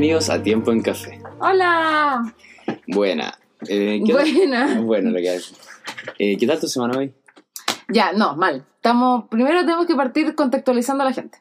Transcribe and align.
Bienvenidos 0.00 0.30
a 0.30 0.42
Tiempo 0.42 0.72
en 0.72 0.80
Café. 0.80 1.20
¡Hola! 1.40 2.34
Buena. 2.86 3.38
Eh, 3.68 4.00
¿qué- 4.06 4.12
Buena. 4.14 4.80
Bueno, 4.82 5.10
lo 5.10 5.18
que 5.18 5.28
hay. 5.28 5.40
Eh, 6.18 6.38
¿Qué 6.38 6.46
tal 6.46 6.58
tu 6.58 6.68
semana 6.68 6.96
hoy? 6.96 7.12
Ya, 7.92 8.10
no, 8.14 8.34
mal. 8.34 8.64
Estamos, 8.76 9.28
primero 9.28 9.60
tenemos 9.60 9.84
que 9.84 9.94
partir 9.94 10.34
contextualizando 10.34 11.02
a 11.02 11.08
la 11.08 11.12
gente. 11.12 11.36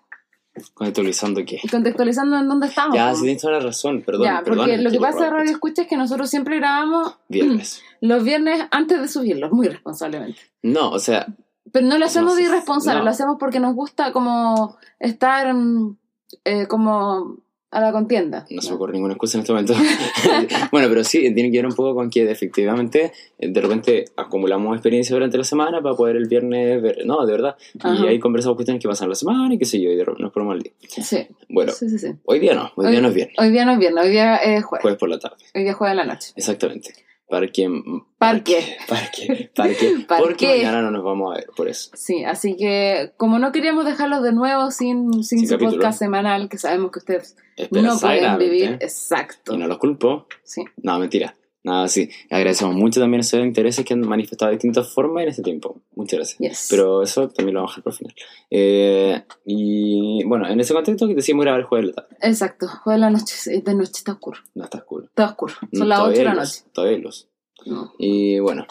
Contextualizando 0.74 1.40
qué. 1.46 1.62
Contextualizando 1.72 2.38
en 2.38 2.50
dónde 2.50 2.68
estamos. 2.68 2.98
Ya, 2.98 3.16
sí 3.16 3.22
tienes 3.22 3.42
toda 3.42 3.54
la 3.54 3.60
razón, 3.62 4.02
perdón. 4.02 4.26
ya, 4.26 4.42
perdón, 4.44 4.66
porque 4.66 4.78
lo 4.78 4.92
que 4.92 5.00
pasa 5.00 5.28
en. 5.28 5.34
Radio 5.36 5.52
Escucha 5.52 5.84
es 5.84 5.88
que 5.88 5.96
nosotros 5.96 6.30
siempre 6.30 6.58
grabamos 6.58 7.16
Viernes. 7.30 7.82
los 8.02 8.22
viernes 8.26 8.62
antes 8.72 9.00
de 9.00 9.08
subirlos, 9.08 9.54
muy 9.54 9.70
responsablemente. 9.70 10.42
No, 10.64 10.92
o 10.92 11.00
sea, 11.00 11.28
Pero 11.72 11.88
no 11.88 11.98
lo 11.98 12.06
hacemos 12.08 12.34
No 12.34 12.36
de 12.36 12.44
irresponsable, 12.44 13.00
no. 13.00 13.06
lo 13.06 13.12
hacemos 13.12 13.38
porque 13.40 13.62
nos 13.62 13.74
gusta 13.74 14.12
como 14.12 14.76
estar 15.00 15.54
mm, 15.54 15.96
eh, 16.44 16.68
como 16.68 17.38
a 17.72 17.80
la 17.82 17.92
contienda. 17.92 18.46
no 18.50 18.62
se 18.62 18.70
me 18.70 18.76
ocurre 18.76 18.94
ninguna 18.94 19.14
excusa 19.14 19.38
en 19.38 19.42
este 19.42 19.54
momento. 19.54 19.74
bueno, 20.72 20.88
pero 20.90 21.04
sí, 21.04 21.20
tiene 21.34 21.52
que 21.52 21.58
ver 21.58 21.66
un 21.68 21.74
poco 21.76 21.94
con 21.96 22.10
que 22.10 22.30
efectivamente 22.30 23.12
eh, 23.38 23.48
de 23.48 23.62
repente 23.62 24.06
acumulamos 24.16 24.76
experiencia 24.76 25.16
durante 25.16 25.38
la 25.38 25.44
semana 25.44 25.82
para 25.82 25.96
poder 25.96 26.16
el 26.16 26.28
viernes 26.28 26.82
ver. 26.82 27.06
No, 27.06 27.26
de 27.26 27.32
verdad. 27.32 27.56
Y 27.76 27.80
Ajá. 27.82 28.08
ahí 28.08 28.20
conversamos 28.20 28.56
cuestiones 28.56 28.82
que 28.82 28.88
pasan 28.90 29.10
la 29.10 29.16
semana 29.16 29.54
y 29.54 29.58
qué 29.60 29.66
sé 29.66 29.80
yo, 29.80 29.92
y 29.92 29.96
de 29.96 30.04
repente 30.04 30.24
nos 30.24 30.34
ponemos 30.34 30.54
al 30.56 30.62
día. 30.64 30.72
Sí, 30.88 31.28
Bueno, 31.48 31.72
sí, 31.72 31.90
sí. 31.90 32.00
sí. 32.00 32.08
hoy 32.26 32.40
día 32.40 32.56
no, 32.56 32.72
hoy, 32.76 32.92
día 32.92 33.02
no 33.02 33.10
es 33.10 33.14
viernes, 33.14 33.36
Hoy 33.38 33.50
día 33.52 33.66
no 33.66 33.72
es 33.74 33.80
viernes, 33.80 34.04
hoy 34.04 34.10
día 34.12 34.36
es 34.38 34.64
jueves. 34.64 34.82
jueves 34.82 35.00
por 35.00 35.10
la 35.10 35.20
tarde. 35.20 35.38
Hoy 35.54 35.62
día 35.62 35.72
es 35.72 35.78
jueves 35.78 35.92
en 35.92 35.98
la 35.98 36.06
noche. 36.14 36.32
Exactamente. 36.36 36.94
Parque. 37.30 37.70
Parque. 38.18 38.78
Parque. 38.88 39.50
Parque. 39.56 40.06
Parque. 40.08 40.24
Porque 40.24 40.48
mañana 40.48 40.82
no 40.82 40.92
nos 40.92 41.04
vamos 41.04 41.32
a 41.32 41.36
ver, 41.38 41.48
por 41.56 41.68
eso. 41.68 41.92
Sí, 41.94 42.24
así 42.24 42.56
que 42.58 43.14
como 43.18 43.40
no 43.40 43.52
queríamos 43.52 43.86
dejarlos 43.86 44.24
de 44.24 44.34
nuevo 44.34 44.72
sin, 44.72 45.14
sin 45.24 45.40
Sin 45.40 45.48
su 45.48 45.54
capítulo. 45.54 45.78
podcast 45.78 46.00
semanal, 46.00 46.50
que 46.50 46.58
sabemos 46.58 46.92
que 46.92 47.00
ustedes 47.00 47.38
Espera, 47.56 47.82
no 47.84 48.00
pueden 48.00 48.38
vivir, 48.38 48.70
¿viste? 48.72 48.86
exacto. 48.86 49.54
Y 49.54 49.58
no 49.58 49.68
los 49.68 49.78
culpo. 49.78 50.26
Sí. 50.44 50.64
No, 50.82 50.98
mentira. 51.00 51.36
Nada, 51.70 51.88
sí. 51.88 52.10
Agradecemos 52.32 52.74
mucho 52.76 53.00
también 53.00 53.22
esos 53.22 53.40
intereses 53.44 53.86
que 53.86 53.94
han 53.94 54.02
manifestado 54.02 54.50
de 54.50 54.56
distintas 54.56 54.92
formas 54.92 55.22
en 55.22 55.30
este 55.30 55.44
tiempo. 55.44 55.80
Muchas 55.96 56.18
gracias. 56.18 56.40
Yes. 56.40 56.68
Pero 56.72 57.04
eso 57.04 57.30
también 57.30 57.54
lo 57.54 57.60
vamos 57.62 57.74
a 57.74 57.76
dejar 57.76 57.84
por 57.84 57.94
el 57.94 57.98
final. 58.00 58.16
Eh, 58.50 59.24
y 59.46 60.24
bueno, 60.26 60.48
en 60.48 60.60
ese 60.60 60.74
contexto 60.74 61.08
que 61.08 61.14
decíamos 61.14 61.44
grabar 61.44 61.60
el 61.60 61.68
jueves 61.68 61.86
de 61.88 61.94
la 61.96 62.08
tarde. 62.08 62.18
Exacto, 62.22 62.68
jueves 62.68 62.96
en 62.98 63.02
la 63.02 63.10
noche, 63.12 63.36
sí, 63.38 63.62
de 63.62 63.76
noche 63.76 63.92
está 63.98 64.14
oscuro, 64.14 64.40
No 64.56 64.64
está 64.64 64.82
cool. 64.82 65.04
está 65.06 65.26
oscuro, 65.28 65.54
son 65.54 65.70
No, 65.74 65.86
las 65.86 66.00
8 66.00 66.10
de 66.18 66.24
la 66.24 66.34
noche. 66.34 66.62
Todavía 66.74 66.98
hay 66.98 67.04
luz. 67.04 67.28
No. 67.68 67.94
Y 68.00 68.40
bueno, 68.40 68.66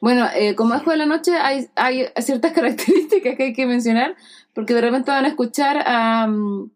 Bueno, 0.00 0.26
eh, 0.34 0.54
como 0.54 0.74
es 0.74 0.82
jueves 0.82 0.98
de 1.00 1.06
la 1.06 1.14
noche, 1.14 1.32
hay, 1.36 1.66
hay 1.76 2.06
ciertas 2.22 2.52
características 2.54 3.36
que 3.36 3.42
hay 3.42 3.52
que 3.52 3.66
mencionar, 3.66 4.14
porque 4.54 4.72
de 4.72 4.80
repente 4.80 5.10
van 5.10 5.26
a 5.26 5.28
escuchar 5.28 5.82
a... 5.84 6.26
mm, 6.26 6.70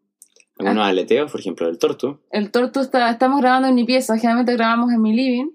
algunos 0.58 0.86
aleteos, 0.86 1.30
por 1.30 1.40
ejemplo, 1.40 1.68
el 1.68 1.78
tortu. 1.78 2.20
el 2.30 2.50
torto 2.50 2.80
está, 2.80 3.10
estamos 3.10 3.40
grabando 3.40 3.68
en 3.68 3.74
mi 3.74 3.84
pieza, 3.84 4.16
generalmente 4.16 4.54
grabamos 4.54 4.92
en 4.92 5.02
mi 5.02 5.14
living, 5.14 5.50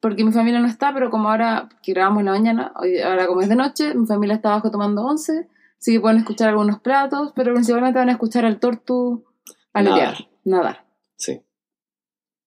porque 0.00 0.24
mi 0.24 0.32
familia 0.32 0.60
no 0.60 0.66
está, 0.66 0.92
pero 0.92 1.10
como 1.10 1.30
ahora 1.30 1.68
que 1.82 1.92
grabamos 1.92 2.20
en 2.20 2.26
la 2.26 2.32
mañana, 2.32 2.72
hoy, 2.76 2.98
ahora 3.00 3.26
como 3.26 3.42
es 3.42 3.48
de 3.48 3.56
noche, 3.56 3.94
mi 3.94 4.06
familia 4.06 4.34
está 4.36 4.50
abajo 4.50 4.70
tomando 4.70 5.02
once, 5.04 5.48
así 5.78 5.92
que 5.92 6.00
pueden 6.00 6.18
escuchar 6.18 6.48
algunos 6.48 6.80
platos, 6.80 7.32
pero 7.34 7.52
principalmente 7.52 7.98
van 7.98 8.08
a 8.08 8.12
escuchar 8.12 8.44
al 8.44 8.58
tortu 8.58 9.24
aletear, 9.72 10.28
nadar. 10.44 10.86
Sí. 11.16 11.42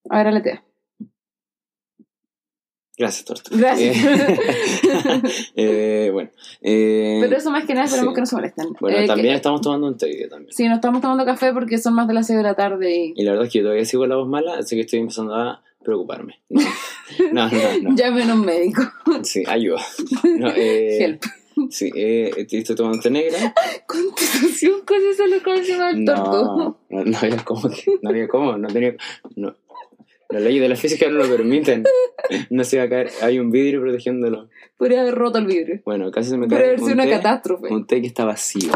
A 0.09 0.17
ver, 0.17 0.27
aletea. 0.27 0.63
Gracias, 2.97 3.25
tortu. 3.25 3.57
Gracias. 3.57 3.97
Eh, 5.55 6.07
eh, 6.07 6.09
bueno. 6.11 6.29
eh, 6.61 7.19
pero 7.21 7.37
eso 7.37 7.51
más 7.51 7.65
que 7.65 7.73
nada 7.73 7.85
esperemos 7.85 8.11
sí. 8.13 8.15
que 8.15 8.21
no 8.21 8.25
se 8.27 8.35
molesten. 8.35 8.67
bueno, 8.79 8.97
también 9.07 9.29
que- 9.33 9.35
estamos 9.37 9.61
tomando 9.61 9.87
un 9.87 9.97
té 9.97 10.27
también. 10.29 10.51
Sí, 10.53 10.67
no 10.67 10.75
estamos 10.75 11.01
tomando 11.01 11.25
café 11.25 11.53
porque 11.53 11.77
son 11.77 11.93
más 11.95 12.07
de 12.07 12.13
las 12.13 12.27
6 12.27 12.37
de 12.37 12.43
la 12.43 12.55
tarde 12.55 12.95
y 12.95 13.13
Y 13.15 13.23
la 13.23 13.31
verdad 13.31 13.47
es 13.47 13.53
que 13.53 13.59
yo 13.59 13.63
todavía 13.65 13.85
sigo 13.85 14.05
la 14.07 14.15
voz 14.15 14.27
mala, 14.27 14.57
así 14.59 14.75
que 14.75 14.81
estoy 14.81 14.99
empezando 14.99 15.35
a 15.35 15.63
preocuparme. 15.83 16.41
No, 17.31 17.47
no, 17.47 17.51
no. 17.51 17.89
no. 17.89 17.95
llamen 17.95 18.29
a 18.29 18.33
un 18.33 18.45
médico. 18.45 18.81
Sí, 19.23 19.43
ayuda. 19.45 19.81
No, 20.23 20.49
Help. 20.55 21.21
Sí, 21.69 21.91
eh, 21.95 22.47
estoy 22.49 22.75
tomando 22.75 22.99
té 22.99 23.11
negra. 23.11 23.53
Constitución 23.85 24.81
con 24.87 24.97
eso 24.97 25.27
lo 25.27 25.37
llama 25.61 25.89
el 25.91 26.05
torto. 26.05 26.31
No, 26.57 26.77
no, 26.89 27.03
no 27.05 27.17
había 27.17 27.37
cómo, 27.43 27.69
que- 27.69 27.99
no 28.01 28.09
había 28.09 28.27
cómo, 28.27 28.57
no 28.57 28.67
tenía... 28.69 28.95
No. 29.35 29.53
Las 30.33 30.41
leyes 30.41 30.61
de 30.61 30.69
la 30.69 30.75
física 30.75 31.07
no 31.09 31.17
lo 31.23 31.29
permiten. 31.29 31.83
No 32.49 32.63
se 32.63 32.77
va 32.77 32.83
a 32.83 32.89
caer, 32.89 33.09
hay 33.21 33.39
un 33.39 33.51
vidrio 33.51 33.81
protegiéndolo. 33.81 34.49
Podría 34.77 35.01
haber 35.01 35.15
roto 35.15 35.37
el 35.37 35.45
vidrio. 35.45 35.81
Bueno, 35.85 36.09
casi 36.11 36.29
se 36.31 36.37
me 36.37 36.47
Podría 36.47 36.59
cae 36.59 36.67
haber 36.69 36.79
sido 36.79 36.91
un 36.93 36.99
una 36.99 37.09
catástrofe. 37.09 37.67
un 37.73 37.85
té 37.85 38.01
que 38.01 38.07
está 38.07 38.25
vacío. 38.25 38.71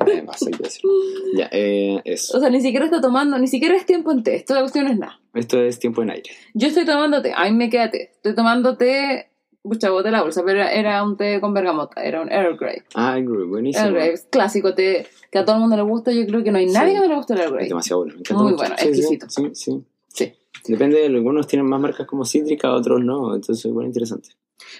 Además, 0.00 0.42
hay 0.46 0.52
que 0.52 0.62
decirlo. 0.62 0.90
Ya, 1.36 1.48
eh, 1.52 2.00
eso. 2.04 2.36
O 2.36 2.40
sea, 2.40 2.50
ni 2.50 2.60
siquiera 2.60 2.84
está 2.86 3.00
tomando, 3.00 3.38
ni 3.38 3.48
siquiera 3.48 3.74
es 3.76 3.86
tiempo 3.86 4.12
en 4.12 4.22
té. 4.22 4.36
Esto 4.36 4.54
de 4.54 4.60
cuestión 4.60 4.86
es 4.86 4.98
nada. 4.98 5.18
Esto 5.34 5.60
es 5.62 5.78
tiempo 5.78 6.02
en 6.02 6.10
aire. 6.10 6.30
Yo 6.54 6.68
estoy 6.68 6.84
tomando 6.84 7.20
té, 7.22 7.32
a 7.34 7.44
mí 7.44 7.52
me 7.52 7.68
queda 7.70 7.90
té. 7.90 8.12
Estoy 8.14 8.34
tomando 8.34 8.76
té, 8.76 9.28
pucha, 9.62 9.90
boté 9.90 10.10
la 10.10 10.22
bolsa, 10.22 10.42
pero 10.44 10.60
era, 10.60 10.72
era 10.72 11.02
un 11.02 11.16
té 11.16 11.40
con 11.40 11.52
bergamota, 11.54 12.02
era 12.04 12.20
un 12.20 12.30
Earl 12.30 12.56
Grey. 12.58 12.82
Ah, 12.94 13.14
Grey, 13.18 13.46
buenísimo. 13.46 13.84
Earl 13.86 13.94
Grey, 13.96 14.10
es 14.10 14.26
clásico 14.30 14.74
té 14.74 15.06
que 15.30 15.38
a 15.38 15.44
todo 15.44 15.56
el 15.56 15.60
mundo 15.62 15.76
le 15.76 15.82
gusta. 15.82 16.12
Yo 16.12 16.24
creo 16.26 16.44
que 16.44 16.52
no 16.52 16.58
hay 16.58 16.66
nadie 16.66 16.90
Sí. 16.90 16.94
que 16.96 17.00
no 17.00 17.08
le 17.08 17.16
guste 17.16 17.32
el 17.34 17.40
Earl 17.40 17.52
Es 17.52 17.56
Grey. 17.56 17.68
demasiado 17.68 18.02
bueno. 18.02 18.14
me 18.14 18.20
encanta 18.20 18.42
Muy 18.42 18.52
mucho. 18.52 18.62
bueno, 18.62 18.76
sí, 18.78 18.88
exquisito. 18.88 19.26
Sí, 19.30 19.50
sí. 19.54 19.84
Sí. 20.08 20.32
Depende 20.66 20.98
de 20.98 21.06
algunos 21.06 21.46
tienen 21.46 21.66
más 21.68 21.80
marcas 21.80 22.06
como 22.06 22.24
cítrica, 22.24 22.72
otros 22.72 23.00
no. 23.02 23.34
Entonces, 23.34 23.70
bueno, 23.72 23.88
interesante. 23.88 24.30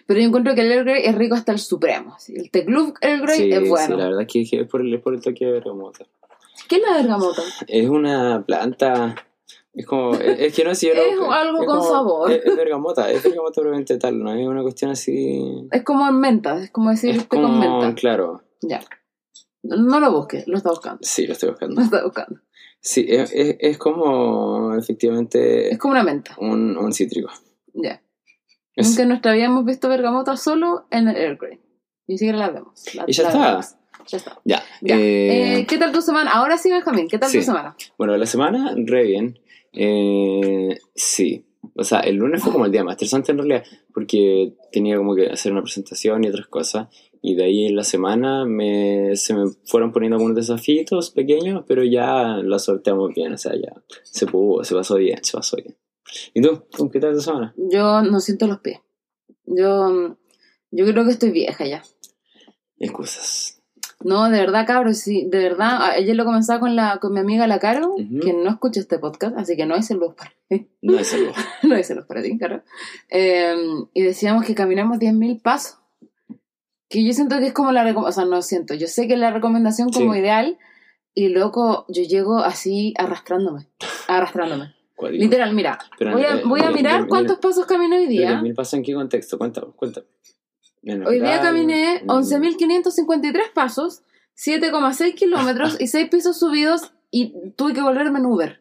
Pero 0.06 0.20
yo 0.20 0.26
encuentro 0.26 0.54
que 0.54 0.62
el 0.62 0.72
Earl 0.72 0.84
Grey 0.84 1.02
es 1.04 1.14
rico 1.14 1.34
hasta 1.34 1.52
el 1.52 1.58
supremo. 1.58 2.14
sí. 2.18 2.34
El 2.36 2.50
té 2.50 2.64
Club 2.64 2.94
Earl 3.00 3.22
Grey 3.22 3.36
sí, 3.38 3.50
es 3.52 3.62
sí, 3.64 3.68
bueno. 3.68 3.96
la 3.96 4.04
verdad 4.06 4.22
es 4.22 4.28
que 4.48 4.60
es 4.60 4.68
por 4.68 4.80
el, 4.80 4.94
es 4.94 5.00
por 5.02 5.14
el 5.14 5.20
toque 5.20 5.44
de 5.44 5.52
bergamota. 5.52 6.04
¿Qué 6.68 6.76
es 6.76 6.82
la 6.82 6.96
bergamota? 6.96 7.42
Es 7.66 7.88
una 7.88 8.42
planta. 8.46 9.14
Es 9.74 9.84
como. 9.86 10.14
Es, 10.14 10.40
es 10.40 10.54
que 10.54 10.64
no 10.64 10.74
sé. 10.74 10.86
yo 10.86 10.94
Es 11.02 11.18
algo 11.20 11.60
es 11.62 11.66
con 11.66 11.78
como- 11.78 11.90
sabor. 11.90 12.30
Es, 12.32 12.44
es 12.46 12.56
bergamota. 12.56 13.10
Es 13.10 13.22
bergamota 13.22 13.52
probablemente 13.54 13.98
tal. 13.98 14.22
No 14.22 14.32
es 14.32 14.46
una 14.46 14.62
cuestión 14.62 14.92
así. 14.92 15.66
Es 15.70 15.82
como 15.82 16.08
en 16.08 16.18
menta, 16.20 16.62
es 16.62 16.70
como 16.70 16.90
decir 16.90 17.10
Es 17.10 17.18
té 17.22 17.28
con 17.28 17.42
como. 17.42 17.58
menta. 17.58 17.94
Claro. 17.94 18.42
Ya. 18.62 18.80
No 19.64 19.98
lo 19.98 20.12
busques, 20.12 20.46
lo 20.46 20.56
está 20.56 20.70
buscando. 20.70 21.00
Sí, 21.02 21.26
lo 21.26 21.32
estoy 21.32 21.50
buscando. 21.50 21.74
Lo 21.76 21.82
está 21.82 22.04
buscando. 22.04 22.40
Sí, 22.86 23.06
es, 23.08 23.32
es, 23.32 23.56
es 23.60 23.78
como. 23.78 24.74
Efectivamente. 24.76 25.70
Es 25.72 25.78
como 25.78 25.92
una 25.92 26.02
menta. 26.04 26.36
Un, 26.38 26.76
un 26.76 26.92
cítrico. 26.92 27.30
Ya. 27.72 28.02
Es- 28.76 28.90
Nunca 28.90 29.02
en 29.04 29.08
nuestra 29.08 29.32
vida 29.32 29.46
hemos 29.46 29.64
visto 29.64 29.88
bergamota 29.88 30.36
solo 30.36 30.86
en 30.90 31.08
el 31.08 31.16
Earl 31.16 31.38
Grey. 31.38 31.60
Ni 32.06 32.18
siquiera 32.18 32.36
la 32.38 32.50
vemos. 32.50 32.94
La- 32.94 33.04
Y 33.06 33.12
ya 33.12 33.22
la 33.22 33.28
está. 33.30 33.50
vemos. 33.50 33.74
Ya 34.06 34.16
está. 34.18 34.38
Ya. 34.44 34.62
Ya. 34.82 34.96
eh, 34.98 35.60
Eh, 35.60 35.66
¿Qué 35.66 35.78
tal 35.78 35.92
tu 35.92 36.02
semana? 36.02 36.30
Ahora 36.32 36.58
sí, 36.58 36.70
Benjamín, 36.70 37.08
¿qué 37.08 37.18
tal 37.18 37.30
sí. 37.30 37.38
tu 37.38 37.44
semana? 37.44 37.74
Bueno, 37.96 38.14
la 38.18 38.26
semana, 38.26 38.74
re 38.76 39.04
bien. 39.04 39.38
Eh, 39.72 40.78
sí. 40.94 41.46
O 41.76 41.84
sea, 41.84 42.00
el 42.00 42.16
lunes 42.16 42.42
fue 42.42 42.52
como 42.52 42.66
el 42.66 42.70
día 42.72 42.84
más 42.84 42.92
estresante 42.96 43.32
en 43.32 43.38
realidad, 43.38 43.64
porque 43.94 44.52
tenía 44.70 44.98
como 44.98 45.14
que 45.14 45.28
hacer 45.30 45.52
una 45.52 45.62
presentación 45.62 46.22
y 46.22 46.28
otras 46.28 46.46
cosas. 46.48 46.88
Y 47.26 47.36
de 47.36 47.44
ahí 47.44 47.64
en 47.64 47.74
la 47.76 47.84
semana 47.84 48.44
me, 48.44 49.16
se 49.16 49.32
me 49.32 49.46
fueron 49.64 49.92
poniendo 49.92 50.16
algunos 50.16 50.36
desafíos 50.36 51.10
pequeños, 51.10 51.64
pero 51.66 51.82
ya 51.82 52.36
lo 52.42 52.58
sorteamos 52.58 53.14
bien. 53.14 53.32
O 53.32 53.38
sea, 53.38 53.52
ya 53.54 53.72
se 54.02 54.26
pudo, 54.26 54.62
se 54.62 54.74
pasó 54.74 54.96
bien, 54.96 55.24
se 55.24 55.32
pasó 55.32 55.56
bien. 55.56 55.74
¿Y 56.34 56.42
tú? 56.42 56.64
¿Tú 56.76 56.90
¿Qué 56.90 57.00
tal 57.00 57.14
tu 57.14 57.22
semana? 57.22 57.54
Yo 57.56 58.02
no 58.02 58.20
siento 58.20 58.46
los 58.46 58.58
pies. 58.60 58.80
Yo, 59.46 60.18
yo 60.70 60.84
creo 60.84 61.04
que 61.06 61.12
estoy 61.12 61.30
vieja 61.30 61.66
ya. 61.66 61.82
Excusas. 62.78 63.62
No, 64.02 64.28
de 64.28 64.38
verdad, 64.40 64.66
cabros, 64.66 64.98
sí, 64.98 65.26
de 65.30 65.38
verdad. 65.38 65.80
Ayer 65.96 66.14
lo 66.14 66.26
comenzaba 66.26 66.60
con, 66.60 66.76
la, 66.76 66.98
con 67.00 67.14
mi 67.14 67.20
amiga 67.20 67.46
la 67.46 67.58
Caro, 67.58 67.94
Ujú. 67.94 68.20
que 68.20 68.34
no 68.34 68.50
escucha 68.50 68.80
este 68.80 68.98
podcast, 68.98 69.34
así 69.38 69.56
que 69.56 69.64
no 69.64 69.74
hay 69.76 69.82
saludos 69.82 70.14
para 70.14 70.34
ti. 70.50 70.68
No 70.82 70.98
es 70.98 71.14
algo. 71.14 71.32
no 71.62 71.74
hay 71.74 71.84
saludos 71.84 72.06
para 72.06 72.22
ti, 72.22 72.36
Caro. 72.36 72.62
Eh, 73.08 73.54
y 73.94 74.02
decíamos 74.02 74.44
que 74.44 74.54
caminamos 74.54 74.98
10.000 74.98 75.40
pasos. 75.40 75.78
Que 76.94 77.04
yo 77.04 77.12
siento 77.12 77.40
que 77.40 77.48
es 77.48 77.52
como 77.52 77.72
la 77.72 77.82
recomendación, 77.82 78.24
o 78.28 78.30
sea, 78.30 78.36
no 78.36 78.40
siento, 78.40 78.74
yo 78.74 78.86
sé 78.86 79.08
que 79.08 79.14
es 79.14 79.18
la 79.18 79.32
recomendación 79.32 79.90
como 79.90 80.12
Sí. 80.14 80.20
ideal, 80.20 80.58
y 81.12 81.28
loco, 81.28 81.86
yo 81.88 82.04
llego 82.04 82.38
así 82.38 82.94
arrastrándome, 82.96 83.66
arrastrándome. 84.06 84.76
Literal, 85.10 85.52
mira, 85.54 85.80
Pero, 85.98 86.12
voy 86.12 86.22
a, 86.22 86.36
eh, 86.36 86.42
voy 86.44 86.60
a 86.60 86.68
mira, 86.68 86.76
mirar 86.76 86.96
mira, 87.00 87.08
cuántos 87.08 87.38
pasos 87.38 87.66
caminé 87.66 87.98
hoy 87.98 88.06
día. 88.06 88.40
¿Mil 88.40 88.54
pasos 88.54 88.74
en 88.74 88.84
qué 88.84 88.94
contexto? 88.94 89.38
Cuéntame, 89.38 89.72
cuéntame. 89.74 90.06
Hoy 91.04 91.18
día 91.18 91.40
caminé 91.40 92.00
mm, 92.04 92.10
11.553 92.10 93.52
pasos, 93.52 94.02
7,6 94.36 95.16
kilómetros 95.16 95.76
y 95.80 95.88
6 95.88 96.08
pisos 96.10 96.38
subidos 96.38 96.92
y 97.10 97.50
tuve 97.56 97.72
que 97.72 97.82
volverme 97.82 98.20
en 98.20 98.26
Uber. 98.26 98.60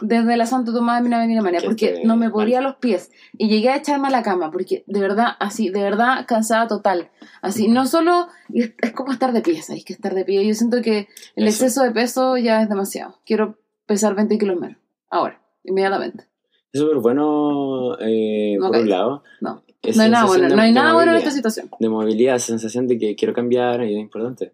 Desde 0.00 0.36
la 0.36 0.46
Santo 0.46 0.72
Tomás 0.72 1.02
de 1.02 1.08
Mina 1.08 1.50
Que 1.50 1.60
porque 1.66 2.02
no 2.04 2.16
me 2.16 2.30
podía 2.30 2.60
los 2.60 2.76
pies. 2.76 3.10
Y 3.36 3.48
llegué 3.48 3.70
a 3.70 3.76
echarme 3.76 4.08
a 4.08 4.10
la 4.10 4.22
cama 4.22 4.50
porque 4.50 4.84
de 4.86 5.00
verdad, 5.00 5.28
así, 5.40 5.70
de 5.70 5.82
verdad 5.82 6.24
cansada 6.26 6.68
total. 6.68 7.10
Así, 7.40 7.68
no 7.68 7.86
solo, 7.86 8.28
es, 8.52 8.72
es 8.80 8.92
como 8.92 9.12
estar 9.12 9.32
de 9.32 9.40
pie, 9.40 9.60
¿sabes? 9.62 9.84
Que 9.84 9.92
estar 9.92 10.14
de 10.14 10.24
pie. 10.24 10.46
Yo 10.46 10.54
siento 10.54 10.82
que 10.82 11.08
el 11.34 11.48
Eso. 11.48 11.64
exceso 11.64 11.82
de 11.82 11.90
peso 11.90 12.36
ya 12.36 12.62
es 12.62 12.68
demasiado. 12.68 13.18
Quiero 13.26 13.58
pesar 13.86 14.14
20 14.14 14.38
kilos 14.38 14.58
menos. 14.58 14.78
Ahora, 15.10 15.42
inmediatamente. 15.64 16.26
Es 16.72 16.80
súper 16.80 16.98
bueno, 16.98 17.98
eh, 18.00 18.56
No 18.58 18.68
por 18.68 18.78
un 18.78 18.88
lado. 18.88 19.22
No. 19.40 19.62
No 19.96 20.02
hay 20.02 20.10
nada 20.10 20.26
bueno, 20.26 20.48
no 20.48 20.62
hay 20.62 20.72
nada 20.72 20.94
bueno 20.94 21.10
en 21.10 21.18
esta 21.18 21.32
situación. 21.32 21.68
De 21.80 21.88
movilidad, 21.88 22.38
sensación 22.38 22.86
de 22.86 22.98
que 22.98 23.16
quiero 23.16 23.34
cambiar 23.34 23.82
y 23.82 23.94
es 23.94 24.00
importante. 24.00 24.52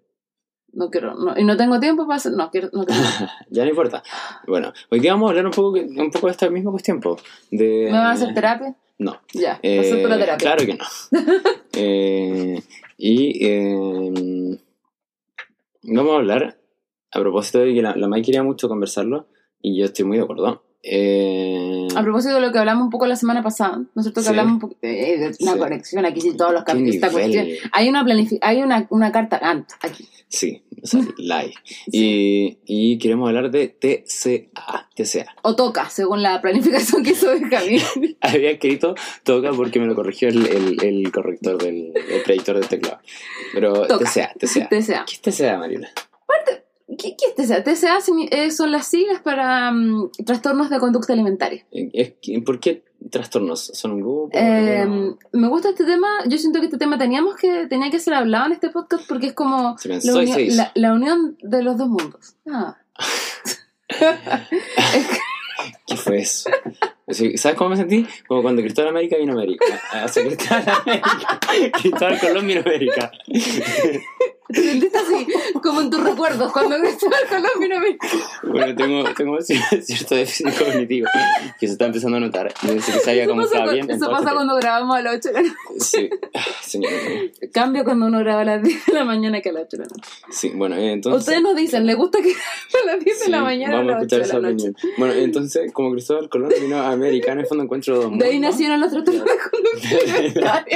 No 0.79 0.91
quiero, 0.91 1.15
no, 1.17 1.37
y 1.37 1.43
no 1.43 1.57
tengo 1.57 1.81
tiempo 1.81 2.07
para 2.07 2.19
hacer, 2.19 2.33
no 2.35 2.53
quiero, 2.53 2.71
no 2.73 2.85
quiero. 2.85 3.03
Ya 3.51 3.65
no 3.65 3.71
importa. 3.71 4.01
Bueno, 4.47 4.73
hoy 4.91 5.01
día 5.01 5.13
vamos 5.13 5.27
a 5.27 5.31
hablar 5.31 5.47
un 5.47 5.51
poco, 5.51 5.71
un 5.77 6.11
poco 6.13 6.29
de 6.29 6.31
esta 6.31 6.49
misma 6.51 6.71
cuestión, 6.71 7.01
po, 7.01 7.19
de... 7.51 7.87
¿Me 7.87 7.99
van 7.99 8.07
a 8.07 8.11
hacer 8.13 8.33
terapia? 8.33 8.77
No. 8.99 9.21
Ya, 9.35 9.59
Eh, 9.61 9.81
acepto 9.81 10.07
la 10.07 10.19
terapia. 10.19 10.37
Claro 10.39 10.65
que 10.65 10.75
no. 10.75 10.85
Eh, 11.81 12.61
y 12.97 13.45
eh, 13.47 14.59
vamos 15.83 16.13
a 16.13 16.17
hablar, 16.17 16.59
a 17.11 17.21
propósito 17.21 17.59
de 17.59 17.75
que 17.75 17.83
la, 17.83 17.97
la 17.97 18.07
Mai 18.09 18.23
quería 18.23 18.45
mucho 18.45 18.69
conversarlo, 18.69 19.27
y 19.61 19.79
yo 19.79 19.85
estoy 19.87 20.05
muy 20.05 20.17
de 20.17 20.23
acuerdo. 20.23 20.63
Eh, 20.91 21.89
A 21.95 22.03
propósito 22.03 22.35
de 22.35 22.41
lo 22.41 22.51
que 22.53 22.59
hablamos 22.59 22.85
un 22.85 22.91
poco 22.91 23.07
la 23.07 23.17
semana 23.17 23.43
pasada, 23.43 23.77
¿no 23.79 23.87
es 23.97 24.03
cierto? 24.05 24.21
Que 24.21 24.25
Sí. 24.25 24.29
hablamos 24.31 24.53
un 24.55 24.59
poco 24.61 24.77
de, 24.83 24.89
de 24.89 25.35
una 25.41 25.53
Sí. 25.53 25.59
conexión 25.59 26.07
aquí, 26.07 26.21
sí, 26.21 26.37
todos 26.37 26.53
los 26.53 26.65
cuestión. 27.11 27.47
Hay 27.73 27.89
una 27.89 28.05
hay 28.41 28.63
una, 28.63 28.87
una 28.91 29.13
carta 29.13 29.39
Gantt 29.39 29.71
aquí. 29.83 30.09
Sí, 30.31 30.63
o 30.83 30.87
sea, 30.87 31.01
la 31.19 31.39
hay. 31.39 31.53
Y, 31.91 32.59
y 32.67 32.99
queremos 32.99 33.29
hablar 33.29 33.51
de 33.51 33.69
TCA. 33.69 34.89
TCA. 34.95 35.35
O 35.43 35.57
toca, 35.57 35.89
según 35.91 36.23
la 36.23 36.41
planificación 36.43 37.03
que 37.03 37.11
hizo 37.13 37.31
Benjamín. 37.31 37.81
Había 38.21 38.51
escrito 38.51 38.95
toca 39.23 39.53
porque 39.53 39.81
me 39.81 39.87
lo 39.87 39.95
corrigió 39.95 40.29
el, 40.29 40.47
el, 40.47 40.85
el 40.85 41.13
corrector 41.13 41.63
del 41.63 41.93
el 41.97 42.23
predictor 42.25 42.59
del 42.59 42.69
teclado. 42.69 42.99
Pero 43.55 43.87
Toca. 43.87 44.05
TCA, 44.05 44.33
TCA. 44.39 44.69
TCA. 44.69 45.05
¿Qué 45.07 45.31
es 45.31 45.37
TCA, 45.37 45.59
Mariela? 45.59 45.89
¿Qué, 46.99 47.17
qué 47.17 47.27
es 47.43 47.49
TCA? 47.49 47.63
TCA 47.65 47.99
eh, 48.31 48.51
son 48.51 48.73
las 48.73 48.87
siglas 48.89 49.21
para 49.23 49.71
mm, 49.71 50.11
trastornos 50.27 50.69
de 50.71 50.79
conducta 50.79 51.13
alimentaria. 51.13 51.65
Eh, 51.73 52.17
¿Por 52.45 52.59
qué 52.61 52.83
trastornos? 53.11 53.71
¿Son 53.75 53.93
un 53.93 54.01
grupo? 54.01 54.31
Eh, 54.33 54.85
No. 54.87 55.17
me 55.33 55.49
gusta 55.49 55.69
este 55.71 55.85
tema, 55.85 56.09
yo 56.27 56.37
siento 56.37 56.59
que 56.61 56.67
este 56.67 56.79
tema 56.79 56.99
teníamos 56.99 57.37
que, 57.37 57.67
tenía 57.69 57.91
que 57.91 58.01
ser 58.01 58.15
hablado 58.15 58.47
en 58.47 58.53
este 58.53 58.71
podcast 58.71 59.09
porque 59.09 59.29
es 59.29 59.33
como 59.33 59.77
la, 59.85 60.15
uni- 60.15 60.51
la- 60.51 60.73
la 60.75 60.93
unión 60.93 61.39
de 61.41 61.63
los 61.63 61.79
dos 61.79 61.89
mundos. 61.89 62.35
Ah. 62.51 62.77
¿Qué 65.87 65.97
fue 65.97 66.19
eso? 66.19 66.51
¿Sabes 67.37 67.57
cómo 67.57 67.71
me 67.71 67.77
sentí? 67.77 68.07
Como 68.27 68.43
cuando 68.43 68.61
Cristóbal 68.63 68.91
América 68.91 69.17
vino 69.17 69.33
a 69.33 69.37
América. 69.37 69.65
O 70.05 70.09
sea, 70.09 70.23
Cristóbal 70.25 70.65
América. 70.85 71.41
Cristóbal 71.81 72.21
Colón 72.21 72.47
vino 72.47 72.61
a 72.61 72.63
América. 72.65 73.11
Te 74.53 74.63
sentiste 74.63 74.99
así, 74.99 75.27
como 75.63 75.81
en 75.83 75.91
tus 75.91 76.03
recuerdos, 76.03 76.51
cuando 76.53 76.77
Cristóbal 76.81 77.21
Colón 77.29 77.51
vino 77.61 77.75
a 77.75 77.79
América. 77.79 78.09
Bueno, 78.43 78.75
tengo, 78.77 79.05
tengo 79.15 79.39
cierto 79.83 80.15
déficit 80.15 80.47
cognitivo 80.59 81.09
que 81.61 81.67
se 81.67 81.73
está 81.75 81.87
empezando 81.87 82.17
a 82.17 82.21
notar. 82.21 82.53
Desde 82.63 82.93
que 82.93 83.01
sabía 83.01 83.23
Eso 83.25 83.31
cómo 83.31 83.43
pasa, 83.43 83.55
estaba 83.57 83.73
bien. 83.73 83.91
eso 83.91 84.11
pasa 84.11 84.33
cuando 84.33 84.57
grabamos 84.57 84.97
a 84.97 85.03
las 85.03 85.17
8 85.17 85.29
de 85.29 85.35
la 85.35 85.43
noche. 85.43 85.55
Sí, 85.81 86.11
señor. 86.63 86.91
Cambia 87.53 87.85
cuando 87.85 88.07
uno 88.07 88.19
graba 88.21 88.41
a 88.41 88.45
las 88.45 88.63
10 88.63 88.87
de 88.87 88.93
la 88.95 89.05
mañana 89.05 89.41
que 89.43 89.51
a 89.51 89.53
las 89.53 89.65
8 89.65 89.77
de 89.77 89.83
la 89.83 89.89
noche. 89.89 90.03
Sí, 90.31 90.51
bueno, 90.55 90.77
eh, 90.77 90.93
entonces... 90.93 91.21
Ustedes 91.21 91.43
nos 91.43 91.55
dicen, 91.57 91.85
¿les 91.87 91.97
gusta 91.97 92.19
que 92.23 92.33
a 92.33 92.87
las 92.87 93.05
10 93.05 93.21
de 93.21 93.29
la 93.29 93.43
mañana 93.43 93.75
a 93.75 93.77
Vamos 93.79 93.93
a 93.93 93.95
las 93.97 94.05
8 94.05 94.17
escuchar 94.17 94.21
de 94.21 94.27
esa 94.27 94.39
opinión. 94.39 94.77
Bueno, 94.97 95.15
entonces, 95.15 95.73
como 95.73 95.93
Cristóbal 95.93 96.29
Colón 96.31 96.51
vino 96.61 96.79
a 96.79 96.91
América, 96.91 97.33
en 97.33 97.41
el 97.41 97.47
fondo 97.47 97.65
encuentro 97.65 97.97
dos 97.97 98.19
De 98.19 98.25
ahí 98.25 98.33
mundos. 98.35 98.51
nacieron 98.53 98.81
los 98.81 98.91
trastornos 98.91 99.25
de 99.25 99.31
conducta. 99.51 100.65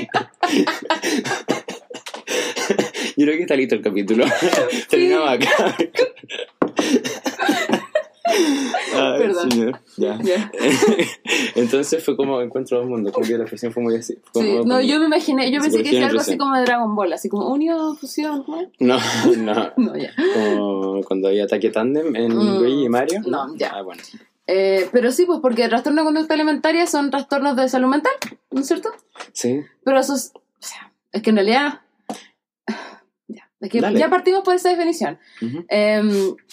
Yo 3.16 3.24
creo 3.26 3.36
que 3.36 3.42
está 3.42 3.56
listo 3.56 3.74
el 3.74 3.82
capítulo. 3.82 4.24
Terminamos 4.90 5.28
acá. 5.30 5.76
Ay, 8.94 9.18
Perdón. 9.18 9.50
señor. 9.50 9.80
Ya. 9.96 10.18
Ya. 10.22 10.50
Entonces 11.54 12.02
fue 12.04 12.16
como 12.16 12.40
encuentro 12.40 12.78
dos 12.78 12.86
mundos. 12.86 13.12
Como 13.12 13.26
que 13.26 13.34
la 13.36 13.42
expresión 13.42 13.72
fue 13.72 13.82
muy 13.82 13.96
así. 13.96 14.16
Fue 14.32 14.42
Sí, 14.42 14.58
no, 14.64 14.80
yo 14.80 14.98
me 15.00 15.06
imaginé, 15.06 15.50
yo 15.50 15.60
pensé 15.60 15.82
que 15.82 15.96
era 15.96 16.06
algo 16.08 16.20
así 16.20 16.38
como 16.38 16.54
de 16.56 16.62
Dragon 16.62 16.94
Ball, 16.94 17.12
así 17.12 17.28
como 17.28 17.48
unión, 17.48 17.96
fusión, 17.96 18.42
¿cómo 18.44 18.60
es? 18.62 18.68
No, 18.78 18.98
no. 19.36 19.72
No, 19.76 19.96
ya. 19.96 20.12
Como 20.34 21.00
cuando 21.02 21.28
había 21.28 21.44
ataque 21.44 21.70
tandem 21.70 22.14
en 22.16 22.32
Mm, 22.34 22.58
Luigi 22.58 22.84
y 22.84 22.88
Mario. 22.88 23.20
no, 23.26 23.54
ya. 23.56 23.72
Ah, 23.74 23.82
bueno. 23.82 24.02
Eh, 24.46 24.88
pero 24.92 25.12
sí, 25.12 25.24
pues 25.26 25.40
porque 25.40 25.68
trastornos 25.68 26.04
de 26.04 26.06
conducta 26.12 26.34
alimentaria 26.34 26.86
son 26.86 27.10
trastornos 27.10 27.56
de 27.56 27.68
salud 27.68 27.88
mental, 27.88 28.12
¿no 28.50 28.60
es 28.60 28.66
cierto? 28.66 28.90
Sí. 29.32 29.60
Pero 29.84 30.00
eso 30.00 30.14
es, 30.14 30.32
o 30.34 30.40
sea, 30.58 30.92
es 31.12 31.22
que 31.22 31.30
en 31.30 31.36
realidad, 31.36 31.80
es 33.62 33.70
que 33.70 33.80
Dale. 33.80 33.98
ya 33.98 34.10
partimos 34.10 34.42
por 34.42 34.54
esa 34.54 34.68
definición. 34.68 35.18
Eh, 35.68 36.02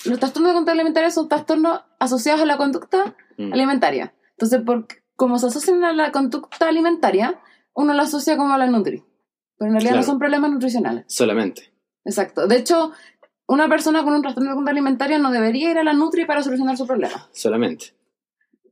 los 0.06 0.19
trastornos 0.19 0.51
de 0.51 0.53
conducta 0.56 0.71
alimentaria 0.71 1.11
son 1.11 1.27
trastornos 1.27 1.81
asociados 2.00 2.41
a 2.41 2.45
la 2.45 2.56
conducta 2.57 3.15
Mm. 3.38 3.53
alimentaria. 3.53 4.13
Entonces, 4.31 4.61
por, 4.65 4.85
como 5.15 5.38
se 5.39 5.47
asocian 5.47 5.83
a 5.85 5.94
la 5.94 6.11
conducta 6.11 6.67
alimentaria, 6.67 7.39
uno 7.73 7.94
lo 7.94 8.01
asocia 8.01 8.38
como 8.38 8.53
a 8.53 8.57
la 8.57 8.67
nutri. 8.67 9.03
Pero 9.57 9.69
en 9.69 9.73
realidad 9.73 9.91
Claro. 9.91 10.01
no 10.01 10.03
son 10.11 10.19
problemas 10.19 10.51
nutricionales. 10.51 11.06
Solamente. 11.07 11.73
Exacto. 12.06 12.47
De 12.47 12.56
hecho, 12.57 12.91
una 13.47 13.67
persona 13.67 14.03
con 14.03 14.13
un 14.13 14.21
trastorno 14.21 14.50
de 14.51 14.56
conducta 14.56 14.71
alimentaria 14.71 15.17
no 15.19 15.31
debería 15.31 15.71
ir 15.71 15.77
a 15.77 15.83
la 15.83 15.94
nutri 15.94 16.25
para 16.25 16.44
solucionar 16.44 16.77
su 16.77 16.85
problema. 16.85 17.27
Solamente. 17.31 17.94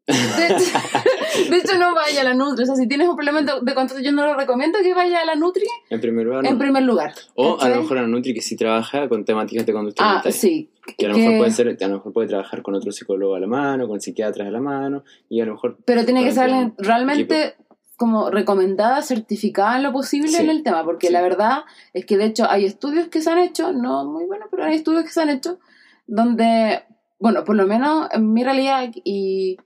De 0.08 0.46
hecho, 0.48 0.72
de 1.52 1.58
hecho, 1.58 1.78
no 1.78 1.94
vaya 1.94 2.22
a 2.22 2.24
la 2.24 2.34
nutri. 2.34 2.64
O 2.64 2.66
sea, 2.66 2.76
si 2.76 2.88
tienes 2.88 3.08
un 3.10 3.16
problema 3.16 3.42
de, 3.42 3.74
conducta, 3.76 4.02
yo 4.02 4.12
no 4.14 4.26
lo 4.26 4.36
recomiendo 4.36 4.80
que 4.82 4.94
vaya 4.94 5.22
a 5.22 5.26
la 5.26 5.36
nutri 5.36 5.64
En 5.90 6.00
primer 6.00 6.26
lugar, 6.26 6.44
no. 6.44 6.50
en 6.50 6.58
primer 6.58 6.84
lugar. 6.84 7.14
O 7.36 7.60
a 7.60 7.68
lo 7.70 7.82
mejor 7.82 7.98
a 7.98 8.08
Nutri 8.08 8.34
que 8.34 8.42
sí 8.42 8.56
trabaja 8.56 9.10
con 9.10 9.26
temáticas 9.26 9.66
de 9.66 9.74
conducta 9.74 10.04
Ah, 10.04 10.08
alimentaria. 10.22 10.40
sí. 10.40 10.70
Que 10.98 11.06
a 11.06 11.10
lo 11.10 11.16
que- 11.16 11.22
mejor 11.22 11.38
puede 11.40 11.52
ser, 11.52 11.78
a 11.84 11.88
lo 11.88 11.94
mejor 11.96 12.14
puede 12.14 12.28
trabajar 12.30 12.62
con 12.62 12.74
otro 12.76 12.92
psicólogo 12.92 13.36
a 13.36 13.40
la 13.40 13.48
mano, 13.48 13.88
con 13.88 14.00
psiquiatras 14.00 14.48
a 14.48 14.52
la 14.52 14.62
mano, 14.62 15.04
y 15.30 15.42
a 15.42 15.46
lo 15.46 15.54
mejor 15.54 15.78
Pero 15.86 16.06
tiene 16.06 16.24
que 16.24 16.32
ser 16.32 16.50
realmente 16.78 17.56
como 17.98 18.30
recomendada, 18.30 19.02
certificada 19.02 19.76
en 19.78 19.84
lo 19.84 19.92
posible 19.92 20.28
Sí, 20.30 20.38
en 20.44 20.50
el 20.52 20.62
tema, 20.64 20.84
porque 20.86 21.08
sí. 21.08 21.14
la 21.14 21.22
verdad 21.22 21.64
es 21.94 22.06
que 22.06 22.16
de 22.16 22.26
hecho 22.26 22.50
hay 22.50 22.64
estudios 22.64 23.08
que 23.10 23.22
se 23.22 23.30
han 23.32 23.40
hecho, 23.40 23.74
no 23.74 24.06
muy 24.06 24.26
buenos, 24.26 24.48
pero 24.52 24.64
hay 24.66 24.76
estudios 24.76 25.04
que 25.04 25.10
se 25.10 25.22
han 25.22 25.30
hecho 25.30 25.60
donde, 26.06 26.84
bueno, 27.20 27.44
por 27.44 27.56
lo 27.56 27.66
menos 27.68 28.08
en 28.14 28.32
mi 28.34 28.44
realidad 28.44 28.90
y 29.04 29.58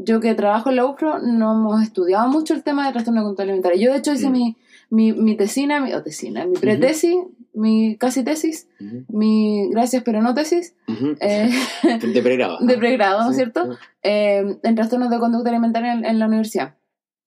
yo 0.00 0.20
que 0.20 0.34
trabajo 0.34 0.70
en 0.70 0.76
la 0.76 0.86
UFRO 0.86 1.18
no 1.18 1.52
hemos 1.52 1.82
estudiado 1.82 2.28
mucho 2.28 2.54
el 2.54 2.62
tema 2.62 2.86
de 2.86 2.92
trastorno 2.92 3.20
de 3.20 3.24
conducta 3.24 3.42
alimentaria. 3.42 3.80
Yo 3.84 3.92
de 3.92 3.98
hecho 3.98 4.12
hice 4.12 4.28
Mm. 4.28 4.32
mi, 4.32 4.56
mi, 4.90 5.12
mi 5.12 5.36
tesina, 5.36 5.80
mi, 5.80 5.92
o 5.92 6.02
tesina, 6.02 6.46
mi 6.46 6.54
pretesis, 6.54 7.16
mi 7.52 7.96
casi 7.98 8.22
tesis, 8.22 8.68
mi 9.08 9.68
gracias 9.70 10.02
pero 10.04 10.22
no 10.22 10.32
tesis, 10.34 10.74
eh, 11.20 11.50
de 11.82 12.22
pregrado. 12.22 12.58
de 12.60 12.78
pregrado, 12.78 13.22
¿no 13.24 13.30
es 13.30 13.36
Sí, 13.36 13.42
cierto? 13.42 13.76
eh, 14.02 14.58
en 14.62 14.74
trastornos 14.76 15.10
de 15.10 15.18
conducta 15.18 15.50
alimentaria 15.50 15.92
en, 15.92 16.04
en 16.04 16.18
la 16.18 16.26
universidad. 16.26 16.76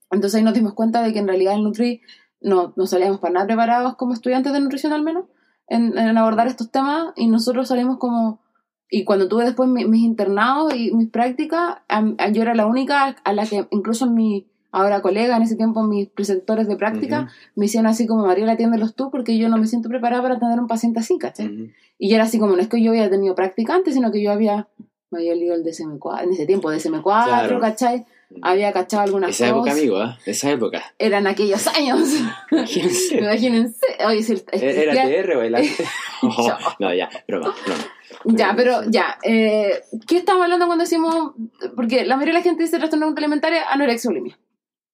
Entonces 0.10 0.38
ahí 0.38 0.44
nos 0.44 0.54
dimos 0.54 0.74
cuenta 0.74 1.02
de 1.04 1.14
que 1.14 1.20
en 1.20 1.28
realidad 1.28 1.56
el 1.56 1.64
Nutri 1.64 2.02
no, 2.42 2.74
no 2.76 2.88
salíamos 2.88 3.20
para 3.20 3.34
nada 3.34 3.46
preparados 3.48 3.96
como 3.96 4.14
estudiantes 4.14 4.54
de 4.54 4.60
nutrición 4.62 4.94
al 4.94 5.04
menos 5.04 5.26
en, 5.68 5.98
en 5.98 6.18
abordar 6.18 6.48
estos 6.48 6.72
temas 6.72 7.14
y 7.16 7.28
nosotros 7.28 7.68
salimos 7.68 7.98
como... 7.98 8.40
Y 8.94 9.06
cuando 9.06 9.28
tuve 9.30 9.46
después 9.46 9.68
mi- 9.70 9.86
mis 9.86 10.04
internados 10.04 10.76
y 10.76 10.92
mis 10.94 11.10
prácticas, 11.10 11.78
a- 11.88 12.30
yo 12.30 12.42
era 12.44 12.54
la 12.54 12.66
única 12.68 13.16
a 13.24 13.34
la 13.34 13.46
que 13.48 13.66
incluso 13.72 14.06
mi 14.06 14.46
ahora 14.74 15.02
colega, 15.02 15.36
en 15.38 15.44
ese 15.44 15.56
tiempo 15.56 15.82
mis 15.84 16.08
preceptores 16.10 16.68
de 16.68 16.76
práctica, 16.76 17.30
me 17.56 17.66
hicieron 17.66 17.88
así 17.88 18.06
como, 18.08 18.26
Mariela, 18.26 18.52
atiéndelos 18.54 18.94
tú 18.96 19.10
porque 19.12 19.38
yo 19.38 19.50
no 19.50 19.58
me 19.58 19.66
siento 19.68 19.90
preparada 19.90 20.22
para 20.22 20.36
atender 20.36 20.60
a 20.60 20.62
un 20.62 20.68
paciente 20.68 21.00
así, 21.00 21.18
¿cachai? 21.18 21.74
Y 21.98 22.10
yo 22.10 22.16
era 22.16 22.26
así 22.26 22.38
como, 22.38 22.56
no 22.56 22.62
es 22.62 22.68
que 22.70 22.82
yo 22.84 22.92
había 22.92 23.10
tenido 23.10 23.34
practicantes, 23.36 23.94
sino 23.94 24.12
que 24.12 24.22
yo 24.22 24.32
había, 24.32 24.68
me 25.10 25.20
había 25.20 25.36
leído 25.36 25.56
el 25.56 25.64
DSM4, 25.64 26.24
en 26.24 26.32
ese 26.34 26.46
tiempo 26.46 26.70
DSM4, 26.72 27.02
Claro. 27.26 27.60
¿cachai? 27.60 28.06
Había 28.42 28.72
cachado 28.72 29.04
algunas 29.04 29.32
Esa 29.32 29.48
época, 29.50 29.62
cosas. 29.72 29.78
amigo, 29.78 30.02
¿eh? 30.04 30.08
Esa 30.26 30.52
época. 30.52 30.82
Eran 31.00 31.28
aquellos 31.28 31.68
años. 31.68 32.00
Imagínense. 32.50 33.18
Imagínense. 33.20 33.86
Oye, 34.08 34.24
si 34.24 34.32
el- 34.34 34.44
¿Era 34.54 34.94
ya- 34.96 35.04
TR 35.06 35.36
o 35.36 35.42
el 35.42 35.52
no, 36.80 36.94
ya, 36.94 37.10
broma, 37.28 37.54
broma. 37.66 37.84
Ya, 38.26 38.54
pero 38.56 38.84
ya. 38.90 39.18
Eh, 39.24 39.82
¿Qué 40.08 40.18
estamos 40.18 40.44
hablando 40.44 40.66
cuando 40.68 40.84
decimos.? 40.84 41.34
Porque 41.76 42.06
la 42.06 42.16
mayoría 42.16 42.34
de 42.36 42.40
la 42.40 42.44
gente 42.44 42.64
dice 42.64 42.78
trastorno 42.78 43.14
alimentaria, 43.16 43.70
anorexia 43.70 44.10
o 44.10 44.12
bulimia. 44.12 44.40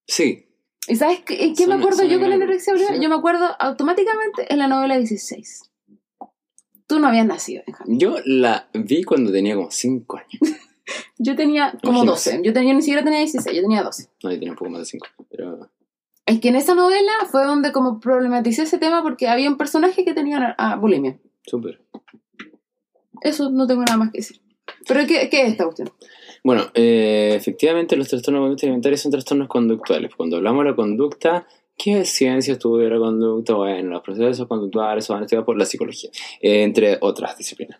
Sí, 0.08 0.48
¿Y 0.88 0.96
sabes 0.96 1.20
qué, 1.26 1.54
qué 1.54 1.68
me 1.68 1.76
acuerdo 1.76 2.06
yo 2.06 2.20
con 2.20 2.30
la 2.30 2.36
anorexia 2.36 2.74
o 2.74 2.76
bulimia? 2.78 2.96
sí. 2.96 3.04
Yo 3.04 3.10
me 3.10 3.16
acuerdo 3.16 3.46
automáticamente 3.60 4.52
en 4.52 4.60
la 4.60 4.68
novela 4.68 4.98
16. 4.98 5.64
Tú 6.88 7.00
no 7.00 7.08
habías 7.08 7.26
nacido, 7.26 7.64
Benjamín. 7.68 8.00
yo 8.00 8.16
la 8.24 8.70
vi 8.74 9.04
cuando 9.04 9.32
tenía 9.32 9.56
como 9.56 9.70
5 9.70 10.18
años. 10.18 10.30
Yo 11.18 11.36
tenía 11.36 11.72
como 11.84 12.04
Imagínate. 12.04 12.30
12. 12.30 12.42
Yo, 12.46 12.54
tenía, 12.54 12.72
yo 12.72 12.76
ni 12.78 12.82
siquiera 12.82 13.04
tenía 13.04 13.20
16, 13.20 13.54
yo 13.54 13.62
tenía 13.62 13.84
12. 13.84 14.08
No, 14.24 14.32
yo 14.32 14.38
tenía 14.38 14.52
un 14.52 14.58
poco 14.58 14.72
más 14.72 14.80
de 14.80 14.86
5. 14.86 15.06
Pero 15.30 15.70
Es 16.26 16.40
que 16.40 16.48
en 16.48 16.56
esa 16.56 16.76
novela 16.76 17.12
fue 17.30 17.44
donde 17.44 17.74
como 17.74 18.00
problematicé 18.00 18.64
ese 18.64 18.78
tema 18.78 19.04
porque 19.04 19.28
había 19.28 19.50
un 19.50 19.58
personaje 19.58 20.06
que 20.06 20.14
tenía 20.14 20.56
ah, 20.58 20.78
bulimia. 20.78 21.20
súper. 21.46 21.82
Eso 23.22 23.50
no 23.50 23.68
tengo 23.68 23.82
nada 23.84 23.98
más 23.98 24.12
que 24.12 24.20
decir. 24.20 24.40
Pero 24.88 25.02
¿qué, 25.08 25.30
qué 25.30 25.42
es 25.44 25.50
esta 25.50 25.66
cuestión? 25.66 25.90
Bueno, 26.44 26.64
eh, 26.74 27.34
efectivamente 27.36 27.96
los 27.96 28.08
trastornos 28.08 28.62
alimentaria 28.62 28.98
son 28.98 29.12
trastornos 29.12 29.48
conductuales. 29.48 30.16
Cuando 30.16 30.38
hablamos 30.38 30.64
de 30.64 30.70
la 30.70 30.76
conducta, 30.76 31.48
¿qué 31.78 32.06
ciencia 32.06 32.54
estudia 32.54 32.90
la 32.90 33.00
conducta? 33.00 33.54
Bueno, 33.54 33.92
los 33.92 34.02
procesos 34.02 34.48
conductuales 34.48 35.06
son 35.06 35.22
estudiados 35.22 35.46
por 35.46 35.58
la 35.58 35.66
psicología, 35.66 36.10
eh, 36.42 36.64
entre 36.64 36.98
otras 37.02 37.38
disciplinas. 37.38 37.80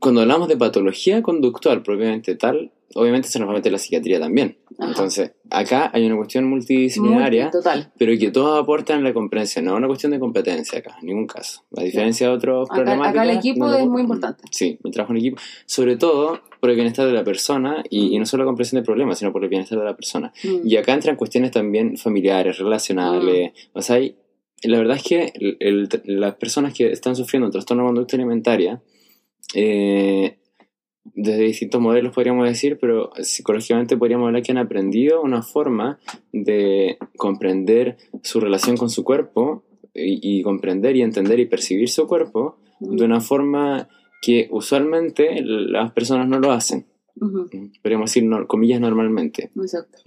Cuando 0.00 0.22
hablamos 0.22 0.48
de 0.48 0.56
patología 0.56 1.22
conductual 1.22 1.82
propiamente 1.82 2.34
tal, 2.34 2.72
obviamente 2.94 3.28
se 3.28 3.38
nos 3.38 3.48
va 3.48 3.52
a 3.52 3.56
meter 3.56 3.70
la 3.70 3.78
psiquiatría 3.78 4.18
también. 4.18 4.56
Ajá. 4.78 4.88
Entonces, 4.88 5.32
acá 5.50 5.90
hay 5.92 6.06
una 6.06 6.16
cuestión 6.16 6.46
multidisciplinaria, 6.46 7.44
Multi, 7.44 7.58
total. 7.58 7.92
pero 7.98 8.18
que 8.18 8.30
todos 8.30 8.60
aportan 8.62 9.04
la 9.04 9.12
comprensión, 9.12 9.66
no 9.66 9.72
es 9.72 9.76
una 9.78 9.86
cuestión 9.86 10.12
de 10.12 10.18
competencia 10.18 10.78
acá, 10.78 10.96
en 11.00 11.06
ningún 11.06 11.26
caso. 11.26 11.62
A 11.76 11.82
diferencia 11.82 12.28
de 12.28 12.32
otros 12.34 12.68
Acá, 12.70 12.76
problemáticas... 12.82 13.22
acá 13.22 13.30
el 13.30 13.36
equipo 13.38 13.66
donde- 13.68 13.82
es 13.82 13.88
muy 13.88 14.02
importante. 14.02 14.42
Sí, 14.50 14.78
el 14.82 14.90
trabajo 14.90 15.12
en 15.12 15.18
equipo. 15.18 15.36
Sobre 15.66 15.96
todo 15.96 16.40
por 16.60 16.70
el 16.70 16.76
bienestar 16.76 17.06
de 17.06 17.12
la 17.12 17.22
persona 17.24 17.84
y, 17.90 18.14
y 18.14 18.18
no 18.18 18.24
solo 18.26 18.44
la 18.44 18.48
comprensión 18.48 18.80
de 18.80 18.86
problemas, 18.86 19.18
sino 19.18 19.32
por 19.32 19.42
el 19.44 19.50
bienestar 19.50 19.78
de 19.78 19.84
la 19.84 19.94
persona. 19.94 20.32
Mm. 20.42 20.66
Y 20.66 20.76
acá 20.76 20.94
entran 20.94 21.16
cuestiones 21.16 21.50
también 21.50 21.96
familiares, 21.96 22.58
relacionales. 22.58 23.52
O 23.74 23.82
sea, 23.82 23.96
hay- 23.96 24.16
la 24.62 24.78
verdad 24.78 24.96
es 24.96 25.02
que 25.02 25.32
el- 25.34 25.56
el- 25.60 25.88
las 26.04 26.34
personas 26.34 26.74
que 26.74 26.90
están 26.90 27.16
sufriendo 27.16 27.46
un 27.46 27.52
trastorno 27.52 27.82
de 27.82 27.88
conducta 27.88 28.16
alimentaria, 28.16 28.82
eh, 29.54 30.38
desde 31.14 31.42
distintos 31.42 31.80
modelos 31.80 32.14
podríamos 32.14 32.46
decir, 32.46 32.78
pero 32.80 33.10
psicológicamente 33.22 33.96
podríamos 33.96 34.26
hablar 34.26 34.42
que 34.42 34.52
han 34.52 34.58
aprendido 34.58 35.22
una 35.22 35.42
forma 35.42 35.98
de 36.32 36.98
comprender 37.16 37.96
su 38.22 38.40
relación 38.40 38.76
con 38.76 38.90
su 38.90 39.02
cuerpo 39.02 39.64
y, 39.94 40.38
y 40.38 40.42
comprender 40.42 40.96
y 40.96 41.02
entender 41.02 41.40
y 41.40 41.46
percibir 41.46 41.88
su 41.88 42.06
cuerpo 42.06 42.58
de 42.80 43.04
una 43.04 43.20
forma 43.20 43.88
que 44.22 44.48
usualmente 44.50 45.42
las 45.42 45.92
personas 45.92 46.28
no 46.28 46.38
lo 46.38 46.52
hacen. 46.52 46.86
Podríamos 47.82 48.10
decir, 48.10 48.24
no- 48.24 48.46
comillas, 48.46 48.80
normalmente. 48.80 49.50
Exacto. 49.56 49.98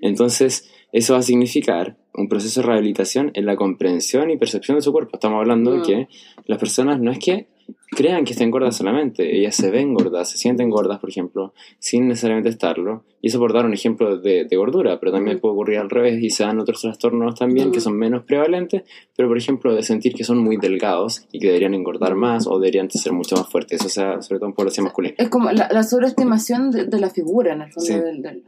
Entonces, 0.00 0.70
eso 0.92 1.14
va 1.14 1.18
a 1.18 1.22
significar 1.22 1.96
un 2.16 2.28
proceso 2.28 2.60
de 2.60 2.66
rehabilitación 2.68 3.30
en 3.34 3.46
la 3.46 3.56
comprensión 3.56 4.30
y 4.30 4.36
percepción 4.36 4.76
de 4.78 4.82
su 4.82 4.92
cuerpo. 4.92 5.10
Estamos 5.14 5.38
hablando 5.40 5.72
de 5.72 5.78
Mm. 5.78 5.82
que 5.82 6.08
las 6.46 6.58
personas 6.58 7.00
no 7.00 7.10
es 7.10 7.18
que 7.18 7.48
crean 7.92 8.24
que 8.24 8.32
estén 8.32 8.50
gordas 8.50 8.76
solamente, 8.76 9.36
ellas 9.38 9.54
se 9.56 9.70
ven 9.70 9.94
gordas, 9.94 10.30
se 10.30 10.36
sienten 10.36 10.68
gordas, 10.68 10.98
por 10.98 11.08
ejemplo, 11.08 11.54
sin 11.78 12.08
necesariamente 12.08 12.50
estarlo. 12.50 13.04
Y 13.22 13.28
eso 13.28 13.38
por 13.38 13.54
dar 13.54 13.64
un 13.64 13.72
ejemplo 13.72 14.18
de, 14.18 14.44
de 14.44 14.56
gordura, 14.56 15.00
pero 15.00 15.12
también 15.12 15.38
puede 15.40 15.54
ocurrir 15.54 15.78
al 15.78 15.88
revés 15.88 16.22
y 16.22 16.28
se 16.28 16.44
dan 16.44 16.60
otros 16.60 16.82
trastornos 16.82 17.36
también 17.36 17.72
que 17.72 17.80
son 17.80 17.96
menos 17.96 18.24
prevalentes, 18.24 18.82
pero 19.16 19.28
por 19.28 19.38
ejemplo 19.38 19.74
de 19.74 19.82
sentir 19.82 20.12
que 20.12 20.24
son 20.24 20.38
muy 20.38 20.56
delgados 20.58 21.26
y 21.32 21.38
que 21.38 21.46
deberían 21.46 21.72
engordar 21.74 22.14
más 22.16 22.46
o 22.46 22.58
deberían 22.58 22.90
ser 22.90 23.12
mucho 23.12 23.36
más 23.36 23.48
fuertes, 23.50 23.80
eso 23.80 23.88
sea 23.88 24.20
sobre 24.20 24.40
todo 24.40 24.50
en 24.50 24.54
población 24.54 24.84
masculina. 24.84 25.14
Es 25.16 25.30
como 25.30 25.50
la, 25.52 25.68
la 25.72 25.82
sobreestimación 25.84 26.70
de, 26.70 26.84
de 26.84 27.00
la 27.00 27.08
figura, 27.08 27.54
en 27.54 27.62
el 27.62 27.72
fondo. 27.72 27.86
Sí. 27.86 27.94
del- 27.94 28.42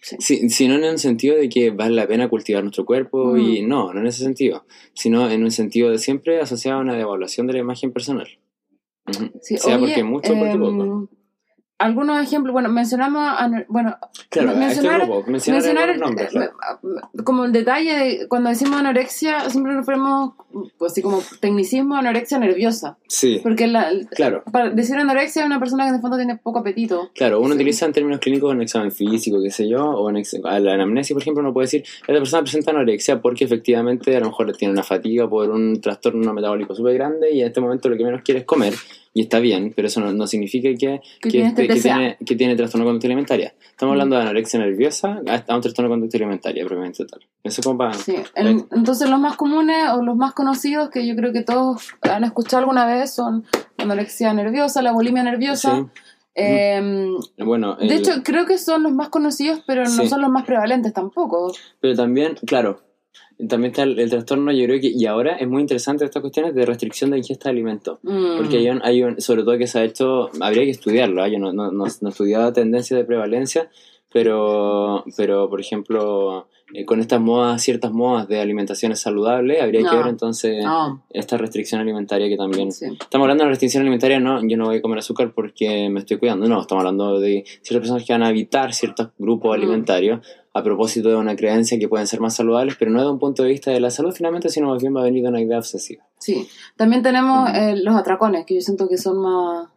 sí. 0.00 0.48
Sino 0.48 0.74
en 0.74 0.84
el 0.84 0.98
sentido 0.98 1.36
de 1.36 1.48
que 1.48 1.70
vale 1.70 1.94
la 1.94 2.06
pena 2.06 2.28
cultivar 2.28 2.62
nuestro 2.62 2.84
cuerpo 2.84 3.34
Mm. 3.34 3.38
y 3.38 3.62
no, 3.62 3.92
no 3.92 4.00
en 4.00 4.06
ese 4.06 4.22
sentido, 4.22 4.64
sino 4.94 5.28
en 5.30 5.42
un 5.42 5.50
sentido 5.50 5.90
de 5.90 5.98
siempre 5.98 6.40
asociado 6.40 6.78
a 6.78 6.82
una 6.82 6.96
devaluación 6.96 7.46
de 7.46 7.54
la 7.54 7.58
imagen 7.60 7.92
personal. 7.92 8.28
Sí, 9.40 9.56
sea 9.56 9.76
oye, 9.76 9.86
porque 9.86 10.04
mucho 10.04 10.32
o 10.32 10.36
porque 10.38 10.52
em, 10.52 10.60
poco. 10.60 11.08
Algunos 11.80 12.20
ejemplos, 12.20 12.52
bueno, 12.52 12.68
mencionamos, 12.68 13.38
bueno, 13.68 13.96
Claro, 14.30 14.48
mencionar- 14.56 15.00
este 15.00 15.06
grupo, 15.12 15.30
mencionar, 15.30 15.62
mencionar 15.62 16.28
claro. 16.28 16.46
eh, 16.50 17.22
como 17.22 17.44
el 17.44 17.52
detalle 17.52 17.94
de 17.96 18.26
cuando 18.28 18.50
decimos 18.50 18.80
anorexia, 18.80 19.48
siempre 19.48 19.74
nos 19.74 19.86
ponemos, 19.86 20.32
pues 20.76 20.90
así 20.90 21.02
como 21.02 21.22
tecnicismo, 21.38 21.94
anorexia 21.94 22.40
nerviosa. 22.40 22.98
Sí, 23.06 23.38
Porque 23.44 23.68
la, 23.68 23.90
claro. 24.10 24.42
para 24.50 24.70
decir 24.70 24.96
anorexia 24.96 25.42
es 25.42 25.46
una 25.46 25.60
persona 25.60 25.84
que 25.84 25.90
en 25.90 25.94
el 25.94 26.00
fondo 26.00 26.16
tiene 26.16 26.36
poco 26.36 26.58
apetito. 26.58 27.10
Claro, 27.14 27.38
uno 27.38 27.50
Sí. 27.50 27.54
utiliza 27.54 27.86
en 27.86 27.92
términos 27.92 28.18
clínicos 28.18 28.52
un 28.52 28.60
examen 28.62 28.90
físico, 28.90 29.38
qué 29.40 29.50
sé 29.52 29.68
yo, 29.68 29.84
o 29.84 30.10
en 30.10 30.20
a 30.44 30.58
la 30.58 30.74
anamnesis, 30.74 31.12
por 31.14 31.22
ejemplo, 31.22 31.42
uno 31.44 31.52
puede 31.52 31.66
decir, 31.66 31.84
esta 32.00 32.12
persona 32.12 32.42
presenta 32.42 32.72
anorexia 32.72 33.20
porque 33.22 33.44
efectivamente 33.44 34.16
a 34.16 34.20
lo 34.20 34.26
mejor 34.26 34.52
tiene 34.56 34.72
una 34.72 34.82
fatiga 34.82 35.30
por 35.30 35.48
un 35.50 35.80
trastorno 35.80 36.32
metabólico 36.32 36.74
súper 36.74 36.94
grande 36.94 37.30
y 37.30 37.40
en 37.42 37.46
este 37.46 37.60
momento 37.60 37.88
lo 37.88 37.96
que 37.96 38.02
menos 38.02 38.22
quiere 38.22 38.40
es 38.40 38.46
comer, 38.46 38.74
y 39.14 39.22
está 39.22 39.38
bien, 39.40 39.72
pero 39.74 39.88
eso 39.88 40.00
no, 40.00 40.12
no 40.12 40.26
significa 40.26 40.68
que, 40.78 41.00
Que 41.20 41.28
que, 41.30 41.42
este- 41.42 41.67
que 41.74 41.80
tiene, 41.80 42.16
que 42.26 42.36
tiene 42.36 42.56
trastorno 42.56 42.84
de 42.84 42.88
conducta 42.88 43.06
alimentaria. 43.06 43.54
Estamos 43.70 43.92
Mm. 43.92 43.94
hablando 43.94 44.16
de 44.16 44.22
anorexia 44.22 44.60
nerviosa 44.60 45.20
a 45.48 45.54
un 45.54 45.60
trastorno 45.60 45.88
de 45.88 45.92
conducta 45.94 46.16
alimentaria, 46.18 46.64
propiamente 46.64 47.04
tal. 47.04 47.20
Eso 47.44 47.62
como 47.62 47.78
para... 47.78 47.94
Sí. 47.94 48.16
En- 48.34 48.66
entonces 48.72 49.08
los 49.08 49.20
más 49.20 49.36
comunes 49.36 49.90
o 49.92 50.02
los 50.02 50.16
más 50.16 50.32
conocidos 50.34 50.90
que 50.90 51.06
yo 51.06 51.14
creo 51.16 51.32
que 51.32 51.42
todos 51.42 51.90
han 52.02 52.24
escuchado 52.24 52.58
alguna 52.60 52.86
vez 52.86 53.14
son 53.14 53.44
la 53.76 53.84
anorexia 53.84 54.32
nerviosa, 54.34 54.82
la 54.82 54.92
bulimia 54.92 55.22
nerviosa. 55.22 55.76
Sí. 55.76 56.00
Em, 56.40 57.16
Bueno, 57.38 57.74
de 57.76 57.94
hecho, 57.96 58.22
creo 58.22 58.46
que 58.46 58.58
son 58.58 58.84
los 58.84 58.92
más 58.92 59.08
conocidos, 59.08 59.62
pero 59.66 59.82
no 59.82 59.88
Sí. 59.90 60.08
son 60.08 60.20
los 60.22 60.30
más 60.30 60.44
prevalentes 60.44 60.92
tampoco. 60.92 61.52
Pero 61.80 61.94
también, 61.96 62.36
claro, 62.46 62.80
también 63.46 63.70
está 63.70 63.84
el, 63.84 63.98
el 63.98 64.10
trastorno, 64.10 64.50
yo 64.50 64.64
creo 64.64 64.80
que, 64.80 64.88
y 64.88 65.06
ahora 65.06 65.36
es 65.36 65.46
muy 65.48 65.60
interesante 65.60 66.04
estas 66.04 66.20
cuestiones 66.20 66.54
de 66.54 66.66
restricción 66.66 67.10
de 67.10 67.18
ingesta 67.18 67.48
de 67.48 67.52
alimentos. 67.52 67.98
Mm. 68.02 68.36
Porque 68.38 68.56
hay 68.58 68.68
un, 68.70 68.80
hay 68.82 69.02
un, 69.02 69.20
sobre 69.20 69.42
todo 69.44 69.56
que 69.58 69.66
se 69.66 69.78
ha 69.78 69.84
hecho, 69.84 70.30
habría 70.40 70.64
que 70.64 70.70
estudiarlo, 70.70 71.22
¿ah? 71.22 71.28
yo 71.28 71.38
no, 71.38 71.52
no, 71.52 71.70
no, 71.70 71.84
no 72.00 72.08
he 72.08 72.10
estudiado 72.10 72.52
tendencias 72.52 72.98
de 72.98 73.04
prevalencia, 73.04 73.68
pero, 74.12 75.04
pero 75.16 75.48
por 75.48 75.60
ejemplo, 75.60 76.48
eh, 76.74 76.84
con 76.84 76.98
estas 77.00 77.20
modas, 77.20 77.62
ciertas 77.62 77.92
modas 77.92 78.26
de 78.26 78.40
alimentaciones 78.40 79.00
saludables, 79.00 79.62
habría 79.62 79.80
que 79.82 79.86
No. 79.86 79.98
ver 79.98 80.06
entonces 80.08 80.64
No. 80.64 81.04
esta 81.10 81.36
restricción 81.36 81.80
alimentaria 81.80 82.28
que 82.28 82.36
también... 82.36 82.72
Sí. 82.72 82.86
Estamos 82.86 83.24
hablando 83.24 83.42
de 83.42 83.46
una 83.46 83.50
restricción 83.50 83.82
alimentaria, 83.82 84.18
no, 84.18 84.40
yo 84.48 84.56
no 84.56 84.66
voy 84.66 84.76
a 84.78 84.82
comer 84.82 84.98
azúcar 84.98 85.32
porque 85.34 85.88
me 85.90 86.00
estoy 86.00 86.16
cuidando, 86.18 86.48
no, 86.48 86.60
estamos 86.60 86.82
hablando 86.82 87.20
de 87.20 87.44
ciertas 87.62 87.80
personas 87.80 88.04
que 88.04 88.12
van 88.12 88.22
a 88.22 88.30
evitar 88.30 88.72
ciertos 88.74 89.10
grupos 89.18 89.50
Mm. 89.50 89.60
alimentarios 89.60 90.20
a 90.58 90.62
propósito 90.62 91.08
de 91.08 91.16
una 91.16 91.36
creencia 91.36 91.78
que 91.78 91.88
pueden 91.88 92.06
ser 92.06 92.20
más 92.20 92.36
saludables, 92.36 92.76
pero 92.78 92.90
no 92.90 93.02
de 93.02 93.10
un 93.10 93.18
punto 93.18 93.42
de 93.42 93.48
vista 93.50 93.70
de 93.70 93.80
la 93.80 93.90
salud 93.90 94.12
finalmente, 94.12 94.48
sino 94.48 94.68
más 94.68 94.80
bien 94.82 94.94
va 94.94 95.00
a 95.00 95.04
venir 95.04 95.22
de 95.22 95.28
una 95.28 95.40
idea 95.40 95.58
obsesiva. 95.58 96.04
Sí. 96.18 96.48
También 96.76 97.02
tenemos 97.02 97.50
eh, 97.54 97.76
los 97.82 97.94
atracones, 97.94 98.44
que 98.46 98.54
yo 98.56 98.60
siento 98.60 98.88
que 98.88 98.98
son 98.98 99.18
más. 99.22 99.68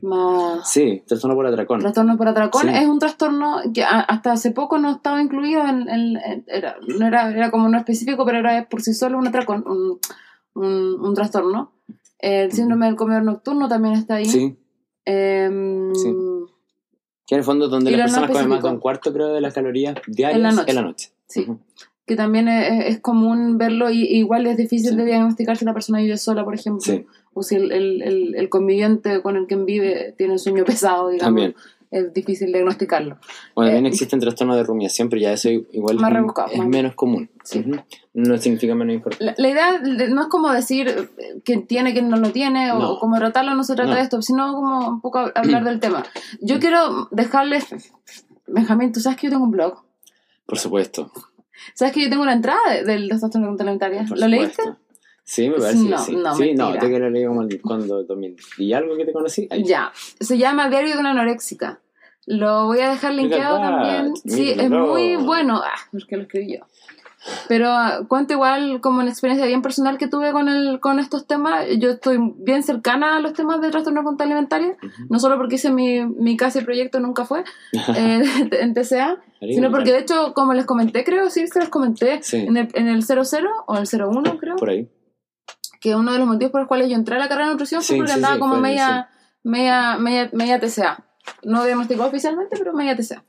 Más 0.00 0.70
Sí, 0.70 1.02
trastorno 1.06 1.34
por 1.36 1.46
atracón. 1.46 1.80
Trastorno 1.80 2.16
por 2.16 2.28
atracón 2.28 2.62
Sí. 2.62 2.68
es 2.72 2.86
un 2.88 2.98
trastorno 2.98 3.56
que 3.74 3.84
a- 3.84 4.00
hasta 4.00 4.32
hace 4.32 4.50
poco 4.50 4.78
no 4.78 4.90
estaba 4.90 5.20
incluido 5.20 5.66
en, 5.66 5.86
en- 5.88 6.16
en- 6.16 6.44
era, 6.46 6.76
no 6.98 7.06
era, 7.06 7.30
era 7.30 7.50
como 7.50 7.68
no 7.68 7.76
específico, 7.76 8.24
pero 8.24 8.38
era 8.38 8.66
por 8.70 8.80
sí 8.80 8.94
solo 8.94 9.18
un 9.18 9.26
atracón, 9.28 9.64
un, 9.66 9.98
un, 10.54 11.00
un 11.00 11.14
trastorno. 11.14 11.72
El 12.18 12.52
síndrome 12.52 12.86
del 12.86 12.96
comedor 12.96 13.24
nocturno 13.24 13.68
también 13.68 13.94
está 13.96 14.14
ahí. 14.14 14.24
Sí, 14.24 14.56
Em, 15.04 15.94
Sí. 15.94 16.10
Que 17.26 17.34
en 17.34 17.40
el 17.40 17.44
fondo 17.44 17.68
donde 17.68 17.90
Y 17.90 17.96
las 17.96 18.12
no 18.12 18.18
personas 18.20 18.30
comen 18.30 18.48
más 18.48 18.62
de 18.62 18.68
un 18.70 18.78
cuarto, 18.78 19.12
creo, 19.12 19.32
de 19.34 19.40
las 19.40 19.52
calorías 19.54 19.96
diarias 20.06 20.36
En 20.36 20.42
la 20.42 20.52
noche. 20.52 20.70
En 20.70 20.76
la 20.76 20.82
noche. 20.82 21.10
Sí. 21.26 21.46
Que 22.06 22.14
también 22.14 22.46
es, 22.48 22.86
es 22.94 23.00
común 23.00 23.58
verlo 23.58 23.90
y 23.90 24.02
igual 24.04 24.46
es 24.46 24.56
difícil 24.56 24.90
Sí. 24.90 24.96
de 24.96 25.04
diagnosticar 25.06 25.56
si 25.56 25.64
la 25.64 25.74
persona 25.74 25.98
vive 25.98 26.16
sola, 26.18 26.44
por 26.44 26.54
ejemplo, 26.54 26.80
Sí. 26.80 27.04
o 27.34 27.42
si 27.42 27.56
el, 27.56 27.72
el, 27.72 28.02
el, 28.02 28.34
el 28.36 28.48
conviviente 28.48 29.22
con 29.22 29.36
el 29.36 29.48
que 29.48 29.56
vive 29.56 30.14
tiene 30.16 30.34
un 30.34 30.38
sueño 30.38 30.64
pesado, 30.64 31.08
digamos, 31.08 31.26
También. 31.26 31.54
Es 31.90 32.12
difícil 32.12 32.52
diagnosticarlo. 32.52 33.18
Bueno, 33.54 33.68
también 33.70 33.86
Eh, 33.86 33.88
existen 33.88 34.20
trastornos 34.20 34.56
de 34.56 34.62
rumiación, 34.64 35.08
pero 35.08 35.22
ya 35.22 35.32
eso 35.32 35.48
igual 35.50 35.96
Más 35.96 36.10
es- 36.10 36.16
rebuscado, 36.16 36.48
es 36.52 36.58
más- 36.58 36.66
menos 36.68 36.94
común. 36.94 37.30
Sí. 37.44 37.64
No 38.14 38.36
significa 38.38 38.74
menos 38.74 38.94
importante. 38.94 39.24
La, 39.24 39.34
la 39.36 39.48
idea 39.48 39.78
de- 39.78 40.08
no 40.08 40.22
es 40.22 40.28
como 40.28 40.50
decir 40.52 40.88
eh, 40.88 41.40
quién 41.44 41.66
tiene, 41.66 41.92
quién 41.92 42.08
no 42.08 42.16
lo 42.16 42.30
tiene, 42.32 42.72
o, 42.72 42.78
No. 42.78 42.90
o 42.92 42.98
cómo 43.00 43.16
tratarlo, 43.18 43.54
no 43.54 43.64
se 43.64 43.74
trata 43.74 43.90
No. 43.90 43.96
de 43.96 44.02
esto, 44.02 44.20
sino 44.22 44.52
como 44.54 44.88
un 44.88 45.00
poco 45.00 45.30
hablar 45.34 45.64
del 45.64 45.80
tema. 45.80 46.04
Yo 46.40 46.58
quiero 46.58 47.08
dejarles, 47.10 47.66
Benjamín, 48.46 48.92
tú 48.92 49.00
sabes 49.00 49.18
que 49.18 49.26
yo 49.26 49.32
tengo 49.32 49.44
un 49.44 49.50
blog. 49.50 49.82
Por 50.46 50.58
supuesto. 50.58 51.10
¿Sabes 51.74 51.92
que 51.94 52.02
yo 52.02 52.10
tengo 52.10 52.22
una 52.22 52.32
entrada 52.34 52.60
de- 52.72 52.84
del 52.84 53.08
trastorno 53.08 53.56
por 53.56 54.18
¿Lo 54.18 54.28
leíste? 54.28 54.62
Sí, 55.28 55.50
me 55.50 55.56
parece 55.56 55.88
No, 55.88 55.96
que 55.96 56.02
sí. 56.02 56.16
no, 56.16 56.34
sí, 56.36 56.54
no, 56.54 56.72
te 56.78 57.10
leí 57.10 57.26
como 57.26 57.46
cuando 57.60 58.04
2000. 58.04 58.36
¿Y 58.58 58.72
algo 58.72 58.96
que 58.96 59.04
te 59.04 59.12
conocí? 59.12 59.48
Ahí. 59.50 59.64
Ya, 59.64 59.90
se 60.20 60.38
llama 60.38 60.70
Diario 60.70 60.94
de 60.94 61.00
una 61.00 61.10
Anoréxica. 61.10 61.80
Lo 62.26 62.66
voy 62.66 62.78
a 62.78 62.90
dejar 62.90 63.12
linkeado 63.12 63.58
también. 63.58 64.14
Sí, 64.16 64.52
es 64.56 64.70
no. 64.70 64.86
muy 64.86 65.16
bueno. 65.16 65.60
Ah, 65.64 65.74
porque 65.90 66.16
lo 66.16 66.22
escribí 66.22 66.54
yo. 66.54 66.64
Pero 67.48 67.70
ah, 67.70 68.04
cuento 68.06 68.34
igual 68.34 68.80
como 68.80 69.00
una 69.00 69.10
experiencia 69.10 69.46
bien 69.46 69.62
personal 69.62 69.98
que 69.98 70.06
tuve 70.06 70.30
con, 70.30 70.48
el, 70.48 70.78
con 70.78 71.00
estos 71.00 71.26
temas. 71.26 71.66
Yo 71.80 71.90
estoy 71.90 72.18
bien 72.38 72.62
cercana 72.62 73.16
a 73.16 73.20
los 73.20 73.32
temas 73.32 73.60
de 73.60 73.70
trastorno 73.70 74.04
conducta 74.04 74.22
alimentaria. 74.22 74.76
Ujú. 74.80 75.06
No 75.10 75.18
solo 75.18 75.36
porque 75.38 75.56
hice 75.56 75.72
mi, 75.72 76.04
mi 76.06 76.36
casi 76.36 76.60
proyecto 76.60 77.00
nunca 77.00 77.24
fue 77.24 77.42
eh, 77.96 78.22
en 78.60 78.74
TCA, 78.74 79.18
sino 79.40 79.72
porque 79.72 79.90
de 79.90 79.98
hecho, 79.98 80.34
como 80.34 80.54
les 80.54 80.66
comenté, 80.66 81.02
creo, 81.02 81.30
sí, 81.30 81.48
se 81.48 81.58
los 81.58 81.68
comenté 81.68 82.22
Sí. 82.22 82.36
en, 82.36 82.56
el, 82.56 82.68
en 82.74 82.86
el 82.86 83.02
00 83.02 83.50
o 83.66 83.76
el 83.76 83.88
01, 83.92 84.38
creo 84.38 84.54
Por 84.54 84.70
ahí. 84.70 84.88
Que 85.90 85.94
uno 85.94 86.12
de 86.12 86.18
los 86.18 86.26
motivos 86.26 86.50
por 86.50 86.60
los 86.62 86.66
cuales 86.68 86.88
yo 86.88 86.96
entré 86.96 87.14
a 87.14 87.18
la 87.20 87.28
carrera 87.28 87.46
de 87.46 87.52
nutrición 87.52 87.80
fue 87.82 87.94
Sí, 87.94 87.96
porque 88.00 88.12
sí, 88.12 88.16
andaba 88.16 88.34
sí, 88.34 88.40
como 88.40 88.56
media, 88.56 89.08
media, 89.44 89.96
media, 89.98 90.30
media 90.32 90.58
TCA. 90.58 91.04
No 91.44 91.64
diagnosticado 91.64 92.08
oficialmente, 92.08 92.56
pero 92.58 92.72
media 92.72 92.96
TCA. 92.96 93.22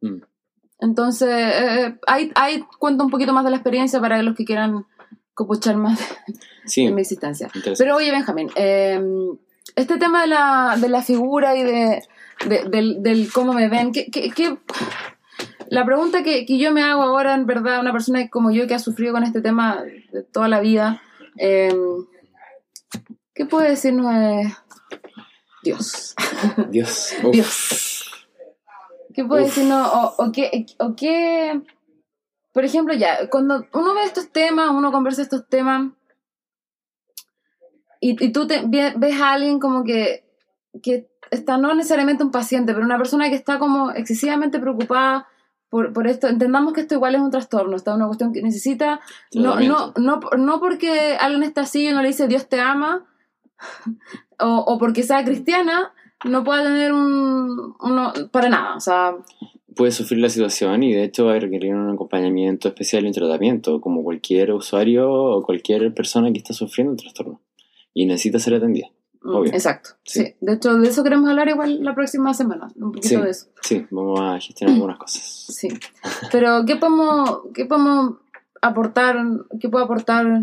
Mm. 0.00 0.20
Entonces, 0.80 1.28
eh, 1.30 1.98
ahí, 2.08 2.32
ahí 2.34 2.64
cuento 2.80 3.04
un 3.04 3.10
poquito 3.10 3.32
más 3.32 3.44
de 3.44 3.50
la 3.50 3.56
experiencia 3.56 4.00
para 4.00 4.20
los 4.22 4.34
que 4.36 4.44
quieran 4.44 4.84
copuchar 5.34 5.76
más 5.76 6.00
de 6.88 6.92
mi 6.92 7.02
existencia. 7.02 7.48
Pero 7.78 7.96
oye, 7.96 8.10
Benjamín, 8.10 8.50
eh, 8.56 9.00
este 9.76 9.96
tema 9.98 10.22
de 10.22 10.26
la, 10.26 10.76
de 10.80 10.88
la 10.88 11.02
figura 11.02 11.54
y 11.56 11.62
de, 11.62 12.02
de- 12.48 12.64
del, 12.64 13.00
del 13.02 13.32
cómo 13.32 13.52
me 13.52 13.68
ven, 13.68 13.92
¿qué, 13.92 14.10
qué- 14.10 14.30
qué- 14.30 14.58
la 15.70 15.84
pregunta 15.86 16.22
que, 16.22 16.44
que 16.44 16.58
yo 16.58 16.72
me 16.72 16.82
hago 16.82 17.02
ahora, 17.02 17.34
en 17.34 17.46
verdad, 17.46 17.80
una 17.80 17.92
persona 17.92 18.28
como 18.28 18.50
yo 18.50 18.66
que 18.66 18.74
ha 18.74 18.78
sufrido 18.78 19.12
con 19.14 19.22
este 19.24 19.40
tema 19.40 19.82
de 20.12 20.22
toda 20.22 20.48
la 20.48 20.60
vida, 20.60 21.00
eh, 21.38 21.74
¿qué 23.34 23.46
puede 23.46 23.70
decirnos 23.70 24.12
de 24.14 24.54
Dios? 25.62 26.14
Dios. 26.70 27.14
Uf. 27.24 27.32
Dios. 27.32 28.24
¿Qué 29.14 29.24
puede 29.24 29.42
Uf. 29.42 29.48
decirnos? 29.48 29.88
O, 29.92 30.14
o 30.24 30.32
qué, 30.32 30.66
o 30.78 30.94
qué- 30.96 31.60
por 32.52 32.64
ejemplo, 32.64 32.94
ya, 32.94 33.28
cuando 33.30 33.66
uno 33.72 33.94
ve 33.94 34.04
estos 34.04 34.30
temas, 34.30 34.70
uno 34.70 34.92
conversa 34.92 35.22
estos 35.22 35.48
temas, 35.48 35.90
y, 38.00 38.22
y 38.24 38.32
tú 38.32 38.46
te, 38.46 38.62
ve- 38.66 38.94
ves 38.96 39.20
a 39.20 39.32
alguien 39.32 39.58
como 39.60 39.84
que, 39.84 40.24
que 40.82 41.08
está 41.30 41.56
no 41.56 41.74
necesariamente 41.74 42.24
un 42.24 42.30
paciente, 42.30 42.74
pero 42.74 42.84
una 42.84 42.98
persona 42.98 43.30
que 43.30 43.36
está 43.36 43.58
como 43.58 43.90
excesivamente 43.92 44.58
preocupada 44.58 45.28
por, 45.72 45.94
por 45.94 46.06
esto, 46.06 46.28
entendamos 46.28 46.74
que 46.74 46.82
esto 46.82 46.96
igual 46.96 47.14
es 47.14 47.22
un 47.22 47.30
trastorno, 47.30 47.76
está 47.76 47.94
una 47.94 48.04
cuestión 48.06 48.30
que 48.34 48.42
necesita, 48.42 49.00
no, 49.34 49.58
no, 49.58 49.94
no, 49.96 50.20
no 50.36 50.60
porque 50.60 51.16
alguien 51.18 51.44
está 51.44 51.62
así 51.62 51.86
y 51.86 51.88
uno 51.88 52.02
le 52.02 52.08
dice 52.08 52.28
Dios 52.28 52.46
te 52.46 52.60
ama, 52.60 53.06
o, 54.38 54.64
o 54.66 54.78
porque 54.78 55.02
sea 55.02 55.24
cristiana, 55.24 55.94
no 56.26 56.44
puede 56.44 56.64
tener 56.64 56.92
un, 56.92 57.74
uno, 57.80 58.12
para 58.30 58.50
nada, 58.50 58.76
o 58.76 58.80
sea... 58.80 59.16
Puede 59.74 59.92
sufrir 59.92 60.20
la 60.20 60.28
situación 60.28 60.82
y 60.82 60.92
de 60.92 61.04
hecho 61.04 61.24
va 61.24 61.36
a 61.36 61.40
requerir 61.40 61.74
un 61.74 61.88
acompañamiento 61.88 62.68
especial 62.68 63.04
y 63.04 63.06
un 63.06 63.14
tratamiento, 63.14 63.80
como 63.80 64.04
cualquier 64.04 64.52
usuario 64.52 65.10
o 65.10 65.42
cualquier 65.42 65.94
persona 65.94 66.30
que 66.32 66.38
está 66.38 66.52
sufriendo 66.52 66.90
un 66.90 66.98
trastorno 66.98 67.40
y 67.94 68.04
necesita 68.04 68.38
ser 68.40 68.56
atendida. 68.56 68.90
Obvio. 69.24 69.52
Exacto, 69.52 69.90
sí. 70.04 70.34
De 70.40 70.54
hecho, 70.54 70.74
de 70.74 70.88
eso 70.88 71.02
queremos 71.04 71.28
hablar 71.30 71.48
igual 71.48 71.82
la 71.82 71.94
próxima 71.94 72.34
semana, 72.34 72.68
un 72.76 72.92
poquito 72.92 73.08
Sí, 73.08 73.16
de 73.16 73.30
eso. 73.30 73.46
sí, 73.62 73.86
vamos 73.90 74.20
a 74.20 74.40
gestionar 74.40 74.74
algunas 74.74 74.98
cosas. 74.98 75.22
Sí. 75.22 75.68
Pero, 76.30 76.64
¿qué 76.66 76.76
podemos, 76.76 77.42
qué 77.54 77.66
podemos 77.66 78.16
aportar? 78.60 79.16
¿Qué 79.60 79.68
puede 79.68 79.84
aportar 79.84 80.42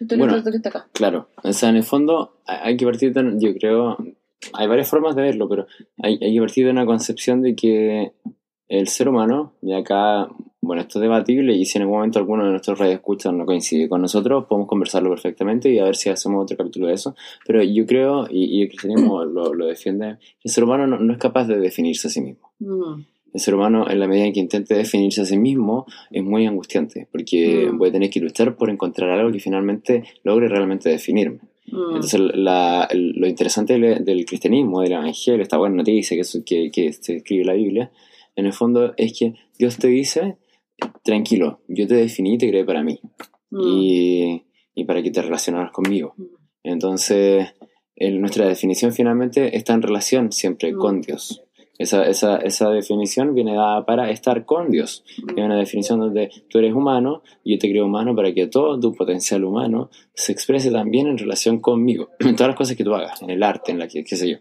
este 0.00 0.16
Bueno. 0.16 0.36
acá? 0.64 0.86
Claro, 0.92 1.28
o 1.42 1.52
sea, 1.52 1.68
en 1.68 1.76
el 1.76 1.84
fondo 1.84 2.38
hay 2.46 2.58
hay 2.72 2.76
que 2.76 2.84
partir 2.86 3.12
de, 3.12 3.34
yo 3.38 3.54
creo, 3.54 3.96
hay 4.52 4.66
varias 4.66 4.88
formas 4.88 5.14
de 5.14 5.22
verlo, 5.22 5.48
pero 5.48 5.66
hay, 6.02 6.18
hay 6.22 6.34
que 6.34 6.40
partir 6.40 6.64
de 6.64 6.70
una 6.72 6.86
concepción 6.86 7.42
de 7.42 7.54
que 7.54 8.12
el 8.68 8.88
ser 8.88 9.08
humano, 9.08 9.52
de 9.60 9.76
acá, 9.76 10.28
bueno, 10.64 10.82
esto 10.82 10.98
es 10.98 11.02
debatible 11.02 11.54
y 11.54 11.64
si 11.64 11.78
en 11.78 11.82
algún 11.82 11.96
momento 11.98 12.18
alguno 12.18 12.44
de 12.44 12.50
nuestros 12.50 12.78
radioescuchas 12.78 13.32
no 13.32 13.46
coincide 13.46 13.88
con 13.88 14.00
nosotros, 14.02 14.46
podemos 14.48 14.68
conversarlo 14.68 15.10
perfectamente 15.10 15.70
y 15.70 15.78
a 15.78 15.84
ver 15.84 15.96
si 15.96 16.08
hacemos 16.10 16.42
otro 16.42 16.56
capítulo 16.56 16.86
de 16.88 16.94
eso. 16.94 17.14
Pero 17.46 17.62
yo 17.62 17.86
creo, 17.86 18.26
y, 18.30 18.44
y 18.58 18.62
el 18.62 18.68
cristianismo 18.68 19.24
lo, 19.24 19.54
lo 19.54 19.66
defiende, 19.66 20.16
el 20.42 20.50
ser 20.50 20.64
humano 20.64 20.86
no, 20.86 20.98
no 20.98 21.12
es 21.12 21.18
capaz 21.18 21.46
de 21.46 21.58
definirse 21.58 22.08
a 22.08 22.10
sí 22.10 22.20
mismo. 22.20 22.50
Mm, 22.60 23.02
El 23.34 23.40
ser 23.40 23.54
humano, 23.54 23.90
en 23.90 23.98
la 23.98 24.06
medida 24.06 24.26
en 24.26 24.32
que 24.32 24.40
intente 24.40 24.74
definirse 24.74 25.22
a 25.22 25.24
sí 25.24 25.36
mismo, 25.36 25.86
es 26.10 26.22
muy 26.22 26.46
angustiante, 26.46 27.08
porque 27.10 27.68
Mm. 27.72 27.78
voy 27.78 27.88
a 27.88 27.92
tener 27.92 28.10
que 28.10 28.20
luchar 28.20 28.56
por 28.56 28.70
encontrar 28.70 29.10
algo 29.10 29.32
que 29.32 29.40
finalmente 29.40 30.04
logre 30.22 30.48
realmente 30.48 30.88
definirme. 30.88 31.38
mm, 31.66 31.94
Entonces, 31.96 32.20
la- 32.34 32.88
lo 32.92 33.26
interesante 33.26 33.78
del, 33.78 34.04
del 34.04 34.24
cristianismo, 34.24 34.82
del 34.82 34.92
evangelio, 34.92 35.42
esta 35.42 35.56
buena 35.58 35.76
noticia 35.76 36.16
que, 36.16 36.44
que, 36.44 36.70
que 36.70 36.92
se 36.92 37.16
escribe 37.16 37.44
la 37.44 37.54
Biblia, 37.54 37.90
en 38.36 38.46
el 38.46 38.52
fondo 38.52 38.94
es 38.96 39.18
que 39.18 39.34
Dios 39.58 39.78
te 39.78 39.86
dice, 39.88 40.36
tranquilo, 41.02 41.60
yo 41.68 41.86
te 41.86 41.94
definí 41.94 42.34
y 42.34 42.38
te 42.38 42.48
creé 42.48 42.64
para 42.64 42.82
mí, 42.82 43.00
mm, 43.50 43.60
y, 43.62 44.44
y 44.74 44.84
para 44.84 45.02
que 45.02 45.10
te 45.10 45.22
relacionaras 45.22 45.70
conmigo. 45.72 46.14
mm. 46.16 46.24
Entonces, 46.64 47.54
el- 47.96 48.20
nuestra 48.20 48.46
definición 48.48 48.92
finalmente 48.92 49.56
está 49.56 49.74
en 49.74 49.82
relación 49.82 50.32
siempre 50.32 50.72
Mm. 50.72 50.78
con 50.78 51.00
Dios. 51.02 51.42
Esa, 51.76 52.06
esa, 52.06 52.36
esa 52.36 52.70
definición 52.70 53.34
viene 53.34 53.54
dada 53.54 53.84
para 53.84 54.08
estar 54.10 54.44
con 54.44 54.70
Dios. 54.70 55.04
Es 55.36 55.44
una 55.44 55.56
definición 55.58 55.98
donde 55.98 56.30
tú 56.48 56.58
eres 56.58 56.72
humano 56.72 57.22
y 57.42 57.54
yo 57.54 57.58
te 57.58 57.68
creo 57.68 57.86
humano 57.86 58.14
para 58.14 58.32
que 58.32 58.46
todo 58.46 58.78
tu 58.78 58.92
potencial 58.94 59.42
humano 59.44 59.90
se 60.14 60.30
exprese 60.30 60.70
también 60.70 61.08
en 61.08 61.18
relación 61.18 61.58
conmigo. 61.60 62.10
En 62.20 62.36
todas 62.36 62.48
las 62.50 62.56
cosas 62.56 62.76
que 62.76 62.84
tú 62.84 62.94
hagas, 62.94 63.20
en 63.22 63.30
el 63.30 63.42
arte, 63.42 63.72
en 63.72 63.80
la 63.80 63.88
que, 63.88 64.04
qué 64.04 64.14
sé 64.16 64.28
yo. 64.30 64.36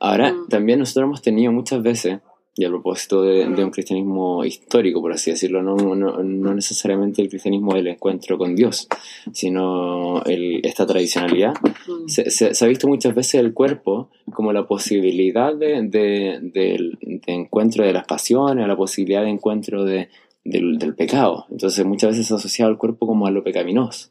Ahora, 0.00 0.34
también 0.48 0.78
nosotros 0.80 1.04
hemos 1.04 1.22
tenido 1.22 1.52
muchas 1.52 1.82
veces, 1.82 2.20
y 2.54 2.64
a 2.66 2.68
propósito 2.68 3.22
de, 3.22 3.46
de 3.46 3.64
un 3.64 3.70
cristianismo 3.70 4.44
histórico, 4.44 5.00
por 5.00 5.12
así 5.12 5.30
decirlo, 5.30 5.62
no, 5.62 5.74
no, 5.94 6.22
no 6.22 6.54
necesariamente 6.54 7.22
el 7.22 7.30
cristianismo 7.30 7.74
del 7.74 7.86
encuentro 7.88 8.36
con 8.36 8.54
Dios, 8.54 8.88
sino 9.32 10.22
el- 10.24 10.60
esta 10.64 10.86
tradicionalidad, 10.86 11.54
Mm. 11.88 12.08
se, 12.08 12.30
se- 12.30 12.54
se 12.54 12.64
ha 12.64 12.68
visto 12.68 12.86
muchas 12.88 13.14
veces 13.14 13.34
el 13.40 13.54
cuerpo 13.54 14.10
como 14.34 14.52
la 14.52 14.66
posibilidad 14.66 15.54
de, 15.54 15.82
de- 15.88 16.38
del- 16.42 16.98
de 17.00 17.32
encuentro 17.32 17.84
de 17.84 17.92
las 17.92 18.04
pasiones, 18.06 18.68
la 18.68 18.76
posibilidad 18.76 19.22
de 19.22 19.30
encuentro 19.30 19.84
de- 19.84 20.08
del, 20.44 20.78
del 20.78 20.94
pecado. 20.94 21.46
Entonces 21.50 21.84
muchas 21.86 22.10
veces 22.10 22.26
se 22.26 22.34
ha 22.34 22.36
asociado 22.36 22.70
el 22.70 22.76
cuerpo 22.76 23.06
como 23.06 23.26
a 23.26 23.30
lo 23.30 23.42
pecaminoso. 23.42 24.10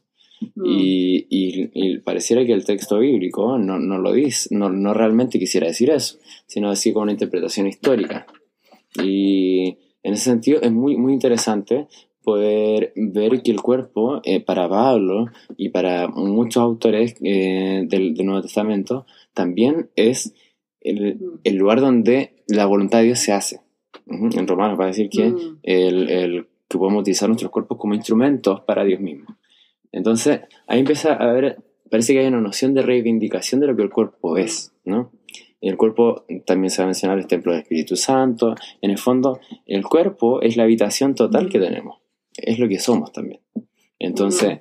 Mm. 0.54 0.64
Y, 0.66 1.26
y- 1.30 1.70
y 1.74 1.98
pareciera 1.98 2.44
que 2.44 2.52
el 2.52 2.64
texto 2.64 2.98
bíblico 2.98 3.58
no, 3.58 3.78
no 3.78 3.98
lo 3.98 4.12
dice, 4.12 4.48
no, 4.54 4.68
no 4.70 4.94
realmente 4.94 5.38
quisiera 5.38 5.66
decir 5.66 5.90
eso, 5.90 6.18
sino 6.46 6.70
decir 6.70 6.92
como 6.92 7.04
una 7.04 7.12
interpretación 7.12 7.66
histórica. 7.66 8.26
Y 9.02 9.78
en 10.02 10.14
ese 10.14 10.24
sentido 10.24 10.60
es 10.62 10.72
muy, 10.72 10.96
muy 10.96 11.12
interesante 11.12 11.86
poder 12.22 12.92
ver 12.94 13.42
que 13.42 13.50
el 13.50 13.60
cuerpo, 13.60 14.20
eh, 14.24 14.40
para 14.40 14.68
Pablo 14.68 15.26
y 15.56 15.70
para 15.70 16.08
muchos 16.08 16.62
autores 16.62 17.16
eh, 17.22 17.84
del, 17.88 18.14
del 18.14 18.26
Nuevo 18.26 18.42
Testamento, 18.42 19.06
también 19.34 19.90
es 19.96 20.34
el, 20.80 21.16
Mm. 21.16 21.38
el 21.44 21.56
lugar 21.56 21.80
donde 21.80 22.34
la 22.48 22.66
voluntad 22.66 22.98
de 22.98 23.04
Dios 23.06 23.18
se 23.20 23.32
hace. 23.32 23.60
En 24.06 24.46
Romanos 24.46 24.78
va 24.78 24.84
a 24.84 24.88
decir 24.88 25.08
que 25.08 25.30
Mm. 25.30 25.58
el, 25.62 26.10
el 26.10 26.46
que 26.68 26.78
podemos 26.78 27.02
utilizar 27.02 27.28
nuestros 27.28 27.50
cuerpos 27.52 27.78
como 27.78 27.94
instrumentos 27.94 28.60
para 28.62 28.84
Dios 28.84 29.00
mismo. 29.00 29.26
Entonces, 29.92 30.40
ahí 30.66 30.80
empieza 30.80 31.12
a 31.12 31.30
haber, 31.30 31.58
parece 31.90 32.12
que 32.14 32.20
hay 32.20 32.26
una 32.26 32.40
noción 32.40 32.74
de 32.74 32.82
reivindicación 32.82 33.60
de 33.60 33.66
lo 33.68 33.76
que 33.76 33.82
el 33.82 33.90
cuerpo 33.90 34.36
es, 34.36 34.72
¿no? 34.84 35.12
El 35.60 35.76
cuerpo 35.76 36.24
también 36.44 36.70
se 36.70 36.78
va 36.82 36.84
a 36.84 36.86
mencionar 36.86 37.18
el 37.18 37.28
templo 37.28 37.52
del 37.52 37.60
Espíritu 37.62 37.94
Santo. 37.94 38.56
En 38.80 38.90
el 38.90 38.98
fondo, 38.98 39.38
el 39.66 39.84
cuerpo 39.84 40.42
es 40.42 40.56
la 40.56 40.64
habitación 40.64 41.14
total 41.14 41.48
que 41.48 41.60
tenemos. 41.60 41.98
Es 42.36 42.58
lo 42.58 42.68
que 42.68 42.80
somos 42.80 43.12
también. 43.12 43.42
Entonces, 44.00 44.60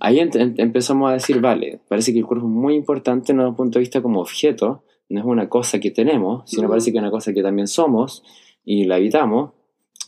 ahí 0.00 0.16
ent- 0.16 0.54
empezamos 0.58 1.08
a 1.08 1.12
decir, 1.12 1.40
vale, 1.40 1.78
parece 1.86 2.12
que 2.12 2.18
el 2.18 2.26
cuerpo 2.26 2.46
es 2.46 2.52
muy 2.52 2.74
importante 2.74 3.32
no 3.32 3.42
desde 3.42 3.50
un 3.50 3.56
punto 3.56 3.78
de 3.78 3.80
vista 3.80 4.02
como 4.02 4.20
objeto, 4.20 4.82
no 5.08 5.20
es 5.20 5.26
una 5.26 5.48
cosa 5.48 5.78
que 5.78 5.92
tenemos, 5.92 6.50
sino 6.50 6.68
parece 6.68 6.90
que 6.90 6.98
es 6.98 7.02
una 7.02 7.10
cosa 7.12 7.32
que 7.32 7.42
también 7.42 7.68
somos 7.68 8.24
y 8.64 8.84
la 8.84 8.96
habitamos 8.96 9.52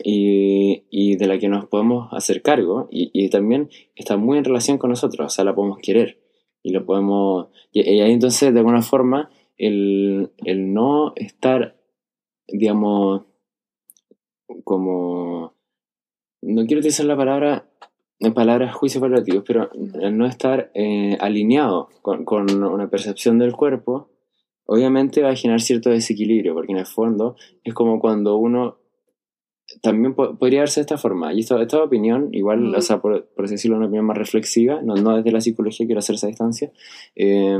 y, 0.01 0.83
y 0.89 1.17
de 1.17 1.27
la 1.27 1.37
que 1.37 1.49
nos 1.49 1.65
podemos 1.65 2.07
hacer 2.13 2.41
cargo. 2.41 2.87
Y, 2.91 3.11
y 3.13 3.29
también 3.29 3.69
está 3.95 4.17
muy 4.17 4.37
en 4.37 4.45
relación 4.45 4.77
con 4.77 4.89
nosotros, 4.89 5.25
o 5.25 5.29
sea, 5.29 5.43
la 5.43 5.55
podemos 5.55 5.79
querer 5.79 6.21
y 6.61 6.71
lo 6.71 6.85
podemos... 6.85 7.47
Y, 7.71 7.81
y 7.81 7.99
ahí 7.99 8.13
entonces, 8.13 8.53
de 8.53 8.59
alguna 8.59 8.81
forma, 8.81 9.29
el, 9.57 10.31
el 10.45 10.73
no 10.73 11.13
estar, 11.15 11.77
digamos, 12.47 13.23
como... 14.63 15.53
No 16.41 16.65
quiero 16.65 16.79
utilizar 16.79 17.05
la 17.05 17.17
palabra 17.17 17.69
en 18.19 18.33
palabras 18.33 18.73
juicios 18.73 19.01
valorativos, 19.01 19.43
pero 19.45 19.69
el 19.73 20.17
no 20.17 20.25
estar 20.25 20.71
eh, 20.73 21.17
alineado 21.19 21.89
con, 22.01 22.23
con 22.23 22.49
una 22.63 22.89
percepción 22.89 23.37
del 23.37 23.53
cuerpo, 23.53 24.09
obviamente 24.65 25.21
va 25.21 25.31
a 25.31 25.35
generar 25.35 25.59
cierto 25.59 25.89
desequilibrio, 25.89 26.53
porque 26.53 26.71
en 26.71 26.77
el 26.77 26.85
fondo 26.85 27.35
es 27.63 27.73
como 27.73 27.99
cuando 27.99 28.37
uno 28.37 28.77
también 29.81 30.13
po- 30.13 30.35
podría 30.37 30.61
verse 30.61 30.79
de 30.79 30.83
esta 30.83 30.97
forma. 30.97 31.33
Y 31.33 31.39
esto, 31.41 31.59
esta 31.61 31.83
opinión, 31.83 32.29
igual, 32.33 32.59
Mm. 32.61 32.75
o 32.75 32.81
sea, 32.81 33.01
por, 33.01 33.25
por 33.35 33.45
así 33.45 33.55
decirlo, 33.55 33.77
una 33.77 33.87
opinión 33.87 34.05
más 34.05 34.17
reflexiva, 34.17 34.81
no, 34.81 34.95
no 34.95 35.17
desde 35.17 35.31
la 35.31 35.41
psicología, 35.41 35.85
quiero 35.85 35.99
hacer 35.99 36.15
esa 36.15 36.27
distancia, 36.27 36.71
eh, 37.15 37.57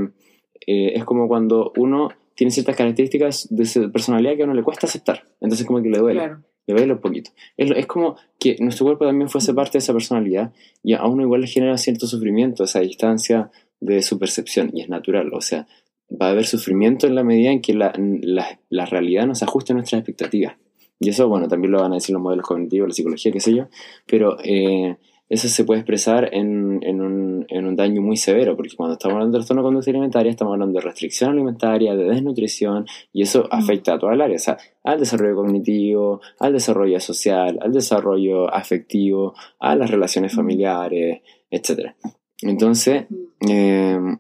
eh, 0.68 0.94
es 0.96 1.04
como 1.06 1.28
cuando 1.28 1.74
uno 1.78 2.10
tiene 2.36 2.52
ciertas 2.52 2.76
características 2.76 3.48
de 3.52 3.66
su 3.66 3.92
personalidad 3.92 4.36
que 4.36 4.42
a 4.42 4.46
uno 4.46 4.54
le 4.56 4.64
cuesta 4.64 4.88
aceptar. 4.88 5.24
Entonces 5.42 5.66
como 5.68 5.82
que 5.82 5.90
le 5.90 6.00
duele, 6.00 6.20
Claro. 6.20 6.44
le 6.68 6.74
duele 6.74 6.94
un 6.94 7.00
poquito. 7.00 7.32
Es, 7.58 7.70
es 7.72 7.86
como 7.86 8.16
que 8.40 8.56
nuestro 8.60 8.86
cuerpo 8.86 9.06
también 9.06 9.30
fuese 9.30 9.54
parte 9.54 9.74
de 9.74 9.80
esa 9.80 9.94
personalidad 9.94 10.52
y 10.82 10.94
a 10.94 11.06
uno 11.06 11.22
igual 11.24 11.42
le 11.42 11.48
genera 11.48 11.78
cierto 11.78 12.08
sufrimiento 12.08 12.64
esa 12.64 12.80
distancia 12.80 13.52
de 13.80 14.02
su 14.02 14.18
percepción 14.18 14.72
y 14.74 14.82
es 14.82 14.90
natural. 14.90 15.32
O 15.34 15.42
sea, 15.42 15.68
va 16.10 16.28
a 16.28 16.30
haber 16.32 16.46
sufrimiento 16.46 17.06
en 17.08 17.16
la 17.16 17.24
medida 17.24 17.52
en 17.52 17.62
que 17.62 17.74
la, 17.74 17.94
la, 17.98 18.60
la 18.70 18.86
realidad 18.86 19.28
no 19.28 19.36
se 19.36 19.46
ajuste 19.46 19.74
a 19.74 19.76
nuestras 19.76 20.00
expectativas. 20.00 20.56
Y 21.04 21.10
eso, 21.10 21.28
bueno, 21.28 21.50
también 21.50 21.72
lo 21.74 21.82
van 21.82 21.92
a 21.92 21.96
decir 21.96 22.14
los 22.14 22.22
modelos 22.22 22.46
cognitivos, 22.46 22.88
la 22.88 22.94
psicología, 22.94 23.32
qué 23.32 23.40
sé 23.42 23.54
yo, 23.54 23.68
pero 24.08 24.38
eh, 24.42 24.96
eso 25.28 25.50
se 25.50 25.66
puede 25.66 25.82
expresar 25.82 26.30
en, 26.32 26.80
en, 26.82 27.02
un, 27.02 27.46
en 27.50 27.66
un 27.66 27.76
daño 27.76 28.02
muy 28.02 28.16
severo, 28.16 28.56
porque 28.56 28.76
cuando 28.78 28.94
estamos 28.94 29.16
hablando 29.16 29.34
de 29.34 29.40
trastorno 29.42 29.62
de 29.62 29.68
conducta 29.68 29.92
alimentaria, 29.92 30.30
estamos 30.30 30.54
hablando 30.54 30.80
de 30.80 30.86
restricción 30.86 31.32
alimentaria, 31.32 31.94
de 31.94 32.06
desnutrición, 32.06 32.86
y 33.12 33.22
eso 33.24 33.48
afecta 33.52 33.96
a 33.96 34.00
toda 34.00 34.14
el 34.14 34.22
área, 34.22 34.38
o 34.38 34.40
sea, 34.40 34.58
al 34.86 35.00
desarrollo 35.00 35.36
cognitivo, 35.36 36.22
al 36.40 36.54
desarrollo 36.54 37.00
social, 37.02 37.60
al 37.62 37.74
desarrollo 37.74 38.54
afectivo, 38.54 39.34
a 39.60 39.76
las 39.76 39.92
relaciones 39.92 40.34
familiares, 40.34 41.22
etc. 41.52 41.96
Entonces, 42.42 43.06
Mm. 43.44 43.50
eh, 43.52 44.18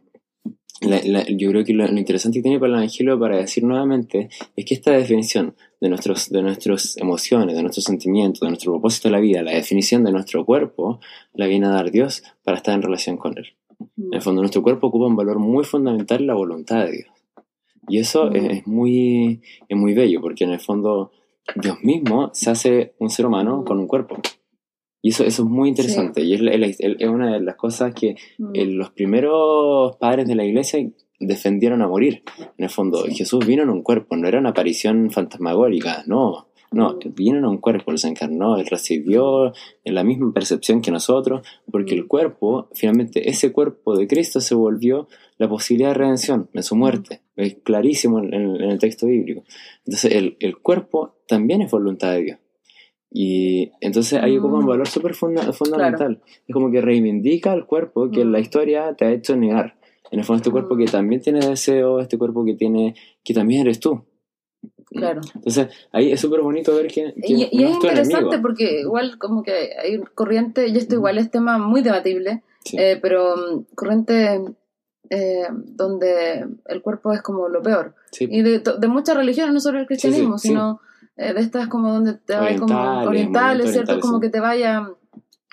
la- 0.83 1.01
la- 1.05 1.25
yo 1.27 1.49
creo 1.49 1.63
que 1.63 1.73
lo, 1.73 1.87
lo 1.87 1.97
interesante 1.97 2.39
que 2.39 2.43
tiene 2.43 2.59
para 2.59 2.71
el 2.73 2.79
Evangelio 2.79 3.19
para 3.19 3.37
decir 3.37 3.63
nuevamente 3.63 4.29
es 4.55 4.65
que 4.65 4.73
esta 4.73 4.91
definición 4.91 5.55
de, 5.81 5.89
nuestros, 5.89 6.29
de 6.29 6.41
nuestras 6.41 6.97
emociones, 6.97 7.55
de 7.55 7.61
nuestros 7.61 7.85
sentimientos, 7.85 8.41
de 8.41 8.47
nuestro 8.49 8.71
propósito 8.73 9.07
de 9.09 9.11
la 9.13 9.19
vida, 9.19 9.41
la 9.41 9.51
definición 9.51 10.03
de 10.03 10.11
nuestro 10.11 10.45
cuerpo, 10.45 10.99
la 11.33 11.47
viene 11.47 11.65
a 11.67 11.69
dar 11.69 11.91
Dios 11.91 12.23
para 12.43 12.57
estar 12.57 12.73
en 12.75 12.81
relación 12.81 13.17
con 13.17 13.37
Él. 13.37 13.47
En 13.97 14.13
el 14.13 14.21
fondo, 14.21 14.41
nuestro 14.41 14.61
cuerpo 14.63 14.87
ocupa 14.87 15.07
un 15.07 15.15
valor 15.15 15.39
muy 15.39 15.63
fundamental 15.65 16.21
en 16.21 16.27
la 16.27 16.33
voluntad 16.35 16.85
de 16.85 16.91
Dios. 16.91 17.07
Y 17.89 17.97
eso 17.99 18.29
Mm. 18.29 18.35
es, 18.35 18.43
es 18.59 18.67
muy, 18.67 19.41
es 19.67 19.77
muy 19.77 19.93
bello, 19.93 20.21
porque 20.21 20.45
en 20.45 20.51
el 20.51 20.59
fondo 20.59 21.11
Dios 21.55 21.77
mismo 21.83 22.29
se 22.33 22.49
hace 22.49 22.93
un 22.99 23.09
ser 23.09 23.25
humano 23.25 23.57
Mm. 23.61 23.65
con 23.65 23.79
un 23.79 23.87
cuerpo. 23.87 24.17
Y 25.05 25.09
eso, 25.09 25.23
eso 25.25 25.43
es 25.43 25.49
muy 25.49 25.67
interesante. 25.69 26.21
Y 26.23 26.33
es, 26.33 26.41
la- 26.41 26.51
es 26.53 26.59
la- 26.79 26.95
es 26.97 27.07
una 27.09 27.33
de 27.33 27.41
las 27.41 27.55
cosas 27.55 27.93
que 27.93 28.15
Mm. 28.39 28.51
eh, 28.55 28.65
los 28.65 28.89
primeros 28.91 29.97
padres 29.97 30.27
de 30.27 30.35
la 30.35 30.45
iglesia 30.45 30.79
defendieron 31.19 31.81
a 31.81 31.87
morir. 31.87 32.23
En 32.57 32.63
el 32.63 32.69
fondo, 32.69 33.03
Sí. 33.05 33.13
Jesús 33.15 33.45
vino 33.45 33.63
en 33.63 33.69
un 33.69 33.81
cuerpo, 33.83 34.15
no 34.15 34.27
era 34.27 34.39
una 34.39 34.49
aparición 34.49 35.11
fantasmagórica, 35.11 36.03
no. 36.07 36.47
No, 36.71 36.93
Mm. 36.93 37.13
vino 37.15 37.37
en 37.37 37.45
un 37.45 37.57
cuerpo, 37.59 37.91
él 37.91 37.97
se 37.99 38.07
encarnó, 38.07 38.57
él 38.57 38.65
recibió 38.65 39.51
la 39.85 40.03
misma 40.03 40.33
percepción 40.33 40.81
que 40.81 40.89
nosotros, 40.89 41.45
porque 41.71 41.93
Mm. 41.93 41.97
el 41.99 42.07
cuerpo, 42.07 42.69
finalmente, 42.73 43.29
ese 43.29 43.51
cuerpo 43.51 43.95
de 43.95 44.07
Cristo 44.07 44.39
se 44.41 44.55
volvió 44.55 45.07
la 45.37 45.47
posibilidad 45.49 45.89
de 45.89 45.93
redención 45.95 46.49
en 46.53 46.63
su 46.63 46.75
muerte. 46.75 47.21
Es 47.35 47.55
clarísimo 47.63 48.19
en, 48.19 48.33
en- 48.33 48.55
en 48.55 48.69
el 48.71 48.79
texto 48.79 49.05
bíblico. 49.05 49.43
Entonces, 49.85 50.13
el, 50.13 50.35
el 50.39 50.57
cuerpo 50.57 51.15
también 51.27 51.61
es 51.61 51.69
voluntad 51.71 52.11
de 52.13 52.21
Dios. 52.23 52.39
Y 53.15 53.71
entonces 53.79 54.19
ahí 54.21 54.37
ocupa 54.39 54.55
un 54.57 54.63
Mm. 54.65 54.67
valor 54.69 54.87
súper 54.87 55.13
funda- 55.13 55.53
fundamental. 55.53 56.19
Es 56.47 56.53
como 56.53 56.71
que 56.71 56.81
reivindica 56.81 57.53
el 57.53 57.65
cuerpo 57.65 58.09
que 58.09 58.21
en 58.21 58.31
la 58.31 58.39
Mm. 58.39 58.41
historia 58.41 58.95
te 58.97 59.05
ha 59.05 59.11
hecho 59.11 59.35
negar. 59.35 59.75
En 60.09 60.19
el 60.19 60.25
fondo, 60.25 60.37
este 60.37 60.49
cuerpo 60.51 60.73
Mm. 60.75 60.77
que 60.79 60.85
también 60.85 61.21
tiene 61.21 61.39
deseo, 61.45 61.99
este 61.99 62.17
cuerpo 62.17 62.43
que 62.43 62.55
tiene 62.55 62.95
que 63.23 63.33
también 63.35 63.61
eres 63.61 63.79
tú. 63.79 64.03
Claro. 64.87 65.21
Entonces, 65.35 65.67
ahí 65.91 66.11
es 66.11 66.19
súper 66.21 66.41
bonito 66.41 66.75
ver 66.75 66.87
que, 66.87 67.13
Y, 67.17 67.47
y 67.51 67.63
no 67.63 67.69
es 67.69 67.75
interesante 67.75 68.13
enemigo. 68.27 68.41
porque 68.41 68.81
igual 68.81 69.17
como 69.17 69.43
que 69.43 69.51
hay 69.79 69.99
corriente, 70.15 70.67
y 70.67 70.77
esto 70.77 70.95
igual 70.95 71.17
es 71.17 71.29
tema 71.31 71.57
muy 71.57 71.81
debatible, 71.81 72.43
Sí. 72.63 72.77
eh, 72.79 72.97
pero 73.01 73.35
mm, 73.35 73.65
corriente 73.75 74.41
eh, 75.09 75.43
donde 75.51 76.45
el 76.65 76.81
cuerpo 76.81 77.11
es 77.11 77.21
como 77.21 77.49
lo 77.49 77.61
peor. 77.61 77.93
Sí. 78.11 78.25
Y 78.29 78.41
de, 78.41 78.59
de 78.79 78.87
muchas 78.87 79.15
religiones, 79.17 79.53
no 79.53 79.59
solo 79.59 79.79
el 79.79 79.85
cristianismo, 79.85 80.37
sí. 80.37 80.47
sino 80.47 80.79
eh, 81.17 81.33
de 81.33 81.39
estas 81.41 81.67
como 81.67 81.91
donde 81.93 82.13
te 82.13 82.35
vaya 82.35 82.57
como 82.59 83.01
Orientales, 83.03 83.71
¿cierto? 83.71 83.99
Como 83.99 84.15
sí. 84.15 84.21
que 84.21 84.29
te 84.29 84.39
vaya 84.39 84.87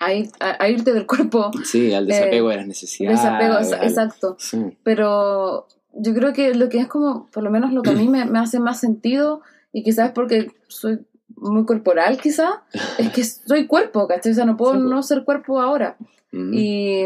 a, 0.01 0.12
ir- 0.14 0.31
a- 0.40 0.62
a 0.62 0.68
irte 0.68 0.92
del 0.92 1.07
cuerpo. 1.07 1.51
Sí, 1.64 1.92
al 1.92 2.07
desapego 2.07 2.49
eh, 2.49 2.53
de 2.53 2.57
las 2.59 2.66
necesidades. 2.68 3.18
Desapego, 3.20 3.55
al- 3.57 3.85
exacto. 3.87 4.37
Sí. 4.38 4.77
Pero 4.83 5.66
yo 5.92 6.14
creo 6.14 6.33
que 6.33 6.55
lo 6.55 6.68
que 6.68 6.79
es 6.79 6.87
como, 6.87 7.27
por 7.31 7.42
lo 7.42 7.51
menos 7.51 7.73
lo 7.73 7.83
que 7.83 7.90
a 7.90 7.94
mí 7.94 8.09
me, 8.09 8.25
me 8.25 8.38
hace 8.38 8.61
más 8.61 8.81
sentido, 8.81 9.42
y 9.73 9.83
quizás 9.83 10.07
es 10.09 10.12
porque 10.12 10.53
soy 10.68 11.01
muy 11.37 11.64
corporal, 11.64 12.18
quizás, 12.18 12.51
es 12.99 13.11
que 13.12 13.25
soy 13.25 13.66
cuerpo, 13.66 14.07
¿cachai? 14.09 14.33
O 14.33 14.35
sea, 14.35 14.44
no 14.44 14.57
puedo 14.57 14.75
Sí, 14.75 14.81
no 14.81 15.03
ser 15.03 15.25
cuerpo 15.25 15.61
ahora. 15.61 15.96
Mm. 16.33 16.55
Y, 16.55 17.03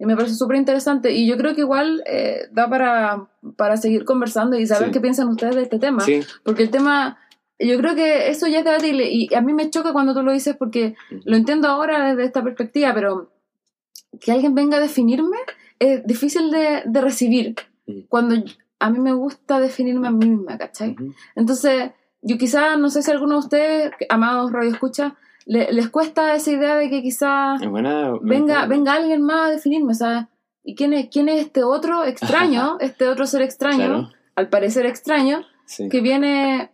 y 0.00 0.06
me 0.06 0.16
parece 0.16 0.34
súper 0.34 0.56
interesante. 0.56 1.12
Y 1.12 1.26
yo 1.26 1.36
creo 1.36 1.54
que 1.54 1.62
igual 1.62 2.02
eh, 2.06 2.48
da 2.52 2.68
para, 2.68 3.26
para 3.56 3.76
seguir 3.76 4.04
conversando 4.04 4.58
y 4.58 4.66
saber 4.66 4.88
Sí. 4.88 4.92
qué 4.92 5.00
piensan 5.00 5.28
ustedes 5.28 5.56
de 5.56 5.62
este 5.62 5.78
tema. 5.78 6.02
Sí. 6.04 6.20
Porque 6.44 6.62
el 6.62 6.70
tema, 6.70 7.18
yo 7.58 7.76
creo 7.78 7.94
que 7.94 8.28
eso 8.30 8.46
ya 8.46 8.58
es 8.60 8.64
debatible. 8.64 9.08
Y 9.10 9.32
a 9.34 9.40
mí 9.40 9.52
me 9.52 9.70
choca 9.70 9.92
cuando 9.92 10.14
tú 10.14 10.22
lo 10.22 10.32
dices 10.32 10.56
porque 10.56 10.94
lo 11.24 11.36
entiendo 11.36 11.68
ahora 11.68 12.08
desde 12.08 12.24
esta 12.24 12.42
perspectiva, 12.42 12.92
pero 12.94 13.30
que 14.20 14.32
alguien 14.32 14.54
venga 14.54 14.76
a 14.76 14.80
definirme 14.80 15.36
es 15.78 16.04
difícil 16.06 16.50
de, 16.50 16.82
de 16.86 17.00
recibir. 17.00 17.54
Cuando 18.08 18.36
a 18.80 18.90
mí 18.90 18.98
me 18.98 19.12
gusta 19.12 19.60
definirme 19.60 20.08
a 20.08 20.10
mí 20.10 20.26
misma, 20.28 20.58
¿cachai? 20.58 20.94
Entonces, 21.34 21.90
yo 22.22 22.36
quizá, 22.38 22.76
no 22.76 22.90
sé 22.90 23.02
si 23.02 23.10
alguno 23.10 23.34
de 23.34 23.38
ustedes, 23.40 23.90
amados 24.08 24.52
Radio 24.52 24.70
Escucha, 24.70 25.16
le- 25.46 25.72
les 25.72 25.88
cuesta 25.88 26.34
esa 26.34 26.50
idea 26.50 26.76
de 26.76 26.90
que 26.90 27.00
quizá 27.02 27.56
Es 27.60 27.68
buena. 27.68 28.12
venga, 28.20 28.66
venga 28.66 28.92
alguien 28.94 29.22
más 29.22 29.48
a 29.48 29.50
definirme, 29.52 29.92
o 29.92 29.94
sea, 29.94 30.28
¿y 30.62 30.74
quién 30.74 30.92
es, 30.92 31.08
quién 31.10 31.28
es 31.28 31.40
este 31.40 31.62
otro 31.64 32.04
extraño, 32.04 32.76
este 32.80 33.08
otro 33.08 33.26
ser 33.26 33.42
extraño, 33.42 33.76
Claro. 33.86 34.10
al 34.36 34.48
parecer 34.48 34.84
extraño, 34.86 35.42
Sí. 35.64 35.88
que 35.88 36.00
viene 36.00 36.70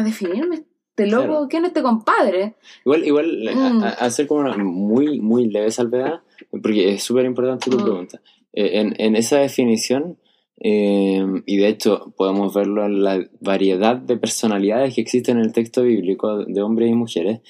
a 0.00 0.02
definirme? 0.04 0.56
Este 0.90 1.06
loco, 1.10 1.26
Claro. 1.26 1.46
¿quién 1.50 1.64
es 1.64 1.68
este 1.68 1.82
compadre? 1.82 2.54
Igual, 2.84 3.04
igual 3.06 3.50
Mm. 3.54 3.82
a- 3.82 3.88
a- 3.88 3.90
hacer 4.06 4.26
como 4.26 4.40
una 4.40 4.56
muy, 4.56 5.20
muy 5.20 5.46
leve 5.48 5.70
salvedad, 5.70 6.20
porque 6.50 6.94
es 6.94 7.02
súper 7.02 7.26
importante 7.26 7.70
tu 7.70 7.78
Mm. 7.78 7.82
pregunta. 7.82 8.20
Eh, 8.54 8.80
en, 8.80 8.94
en 8.98 9.14
esa 9.16 9.38
definición, 9.38 10.18
eh, 10.58 11.22
y 11.44 11.56
de 11.58 11.68
hecho 11.68 12.14
podemos 12.16 12.54
verlo 12.54 12.86
en 12.86 13.02
la 13.04 13.22
variedad 13.40 13.96
de 13.96 14.16
personalidades 14.16 14.94
que 14.94 15.02
existen 15.02 15.36
en 15.36 15.44
el 15.44 15.52
texto 15.52 15.82
bíblico 15.82 16.44
de 16.46 16.62
hombres 16.62 16.90
y 16.90 16.94
mujeres, 16.94 17.40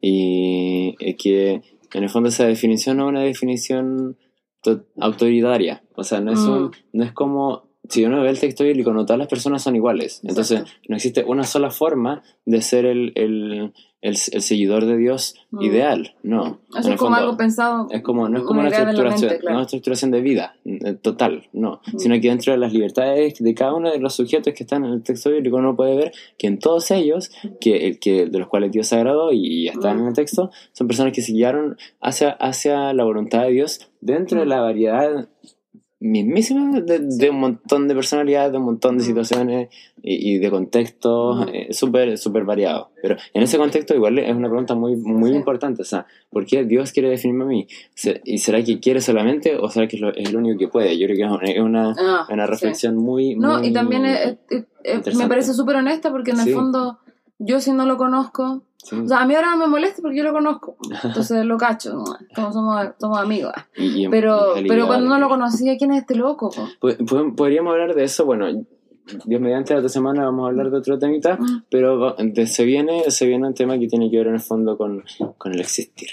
y 0.00 0.94
eh, 1.00 1.16
que 1.16 1.60
en 1.92 2.02
el 2.02 2.08
fondo 2.08 2.30
esa 2.30 2.46
definición 2.46 2.96
no 2.96 3.04
es 3.04 3.08
una 3.10 3.20
definición 3.22 4.16
to- 4.62 4.86
autoritaria, 4.98 5.84
o 5.94 6.04
sea, 6.04 6.20
no 6.20 6.32
es, 6.32 6.40
un- 6.40 6.64
Mm. 6.64 6.70
no 6.94 7.04
es 7.04 7.12
como... 7.12 7.68
Si 7.88 8.04
uno 8.04 8.22
ve 8.22 8.30
el 8.30 8.40
texto 8.40 8.64
bíblico, 8.64 8.92
no 8.92 9.04
todas 9.04 9.18
las 9.18 9.28
personas 9.28 9.62
son 9.62 9.76
iguales. 9.76 10.20
Entonces, 10.24 10.60
Exacto. 10.60 10.80
no 10.88 10.96
existe 10.96 11.24
una 11.24 11.44
sola 11.44 11.70
forma 11.70 12.22
de 12.46 12.62
ser 12.62 12.86
el, 12.86 13.12
el, 13.14 13.72
el, 14.00 14.16
el 14.32 14.42
seguidor 14.42 14.86
de 14.86 14.96
Dios 14.96 15.34
Mm. 15.50 15.62
ideal. 15.62 16.14
No. 16.24 16.58
Eso 16.70 16.78
es 16.90 16.96
como 16.98 17.10
fondo, 17.14 17.16
algo 17.16 17.36
pensado. 17.36 17.86
es 17.90 18.02
como, 18.02 18.28
no 18.28 18.38
es 18.38 18.44
como 18.44 18.58
una 18.60 18.68
una 18.70 18.76
estructuración, 18.78 19.28
mente, 19.28 19.38
claro. 19.40 19.52
no 19.52 19.58
una 19.58 19.64
estructuración 19.66 20.10
de 20.10 20.20
vida 20.20 20.56
eh, 20.64 20.94
total, 20.94 21.46
no. 21.52 21.80
Mm. 21.92 21.98
Sino 21.98 22.14
que 22.20 22.28
dentro 22.28 22.52
de 22.52 22.58
las 22.58 22.72
libertades 22.72 23.34
de 23.38 23.54
cada 23.54 23.74
uno 23.74 23.92
de 23.92 23.98
los 24.00 24.14
sujetos 24.14 24.52
que 24.54 24.64
están 24.64 24.84
en 24.84 24.92
el 24.94 25.02
texto 25.02 25.30
bíblico 25.30 25.56
uno 25.58 25.76
puede 25.76 25.94
ver 25.96 26.12
que 26.38 26.48
en 26.48 26.58
todos 26.58 26.90
ellos, 26.90 27.30
que, 27.60 27.86
el 27.86 27.98
que, 28.00 28.26
de 28.26 28.38
los 28.38 28.48
cuales 28.48 28.72
Dios 28.72 28.88
se 28.88 28.96
agradó 28.96 29.30
y 29.32 29.68
están 29.68 29.98
Mm. 29.98 30.00
en 30.00 30.06
el 30.08 30.14
texto, 30.14 30.50
son 30.72 30.86
personas 30.88 31.12
que 31.12 31.22
se 31.22 31.32
guiaron 31.32 31.76
hacia, 32.00 32.30
hacia 32.30 32.92
la 32.94 33.04
voluntad 33.04 33.42
de 33.42 33.50
Dios 33.52 33.88
dentro 34.00 34.40
de 34.40 34.46
la 34.46 34.60
variedad 34.60 35.28
mismísima 36.04 36.80
de, 36.80 36.98
de 37.00 37.30
un 37.30 37.40
montón 37.40 37.88
de 37.88 37.94
personalidades, 37.94 38.52
de 38.52 38.58
un 38.58 38.64
montón 38.64 38.98
de 38.98 39.04
situaciones 39.04 39.68
y, 40.02 40.34
y 40.34 40.38
de 40.38 40.50
contextos 40.50 41.46
eh, 41.52 41.68
súper 41.72 42.18
súper 42.18 42.44
variados. 42.44 42.88
Pero 43.00 43.16
en 43.32 43.42
ese 43.42 43.56
contexto 43.58 43.94
igual 43.94 44.18
es 44.18 44.34
una 44.34 44.48
pregunta 44.48 44.74
muy, 44.74 44.96
muy 44.96 45.30
Sí. 45.30 45.36
importante, 45.36 45.82
o 45.82 45.84
sea, 45.84 46.06
¿por 46.30 46.44
qué 46.46 46.64
Dios 46.64 46.92
quiere 46.92 47.08
definirme 47.08 47.44
a 47.44 47.46
mí? 47.48 47.66
¿Y 48.24 48.38
será 48.38 48.62
que 48.62 48.80
quiere 48.80 49.00
solamente 49.00 49.56
o 49.56 49.68
será 49.70 49.88
que 49.88 49.96
es 50.16 50.32
lo 50.32 50.38
único 50.38 50.58
que 50.58 50.68
puede? 50.68 50.98
Yo 50.98 51.06
creo 51.06 51.40
que 51.42 51.52
es 51.52 51.60
una, 51.60 51.94
Ah, 51.98 52.26
una 52.30 52.44
sí. 52.44 52.50
reflexión 52.50 52.96
muy, 52.96 53.34
No, 53.36 53.58
muy- 53.58 53.68
y 53.68 53.72
también 53.72 54.04
es- 54.04 54.36
es- 54.50 54.64
es- 54.84 55.16
me 55.16 55.26
parece 55.26 55.54
súper 55.54 55.76
honesta 55.76 56.10
porque 56.10 56.32
en 56.32 56.40
el 56.40 56.44
Sí. 56.46 56.52
fondo 56.52 56.98
yo 57.38 57.60
si 57.60 57.72
no 57.72 57.86
lo 57.86 57.96
conozco, 57.96 58.62
sí. 58.84 58.94
o 58.96 59.08
sea, 59.08 59.20
a 59.22 59.26
mí 59.26 59.34
ahora 59.34 59.50
no 59.50 59.56
me 59.56 59.66
molesta 59.66 60.00
porque 60.02 60.16
yo 60.18 60.22
lo 60.24 60.32
conozco, 60.32 60.76
entonces 61.02 61.44
lo 61.44 61.56
cacho, 61.58 61.92
¿no? 61.94 62.04
Como 62.34 62.52
somos, 62.52 62.86
somos 63.00 63.18
amigos. 63.18 63.52
Y- 63.76 64.04
y- 64.04 64.08
Pero, 64.08 64.56
y 64.58 64.68
pero 64.68 64.86
cuando 64.86 65.08
no 65.08 65.18
lo 65.18 65.28
conocía, 65.28 65.76
¿quién 65.76 65.90
es 65.92 66.02
este 66.02 66.14
loco? 66.14 66.50
po? 66.50 66.88
Podríamos 67.34 67.72
hablar 67.72 67.94
de 67.94 68.04
eso, 68.04 68.24
bueno, 68.24 68.46
Dios 69.26 69.40
mediante 69.40 69.72
la 69.74 69.80
otra 69.80 69.88
semana 69.90 70.24
vamos 70.24 70.44
a 70.44 70.48
hablar 70.48 70.70
de 70.70 70.78
otro 70.78 70.98
temita, 70.98 71.36
Mm. 71.36 71.64
pero 71.70 72.16
se, 72.46 72.64
viene, 72.64 73.10
se 73.10 73.26
viene 73.26 73.46
un 73.48 73.54
tema 73.54 73.78
que 73.78 73.86
tiene 73.88 74.10
que 74.10 74.16
ver 74.18 74.28
en 74.28 74.34
el 74.34 74.40
fondo 74.40 74.78
con, 74.78 75.02
con 75.36 75.52
el 75.52 75.60
existir. 75.60 76.08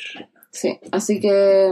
Sí, 0.50 0.78
así 0.92 1.22
que 1.22 1.72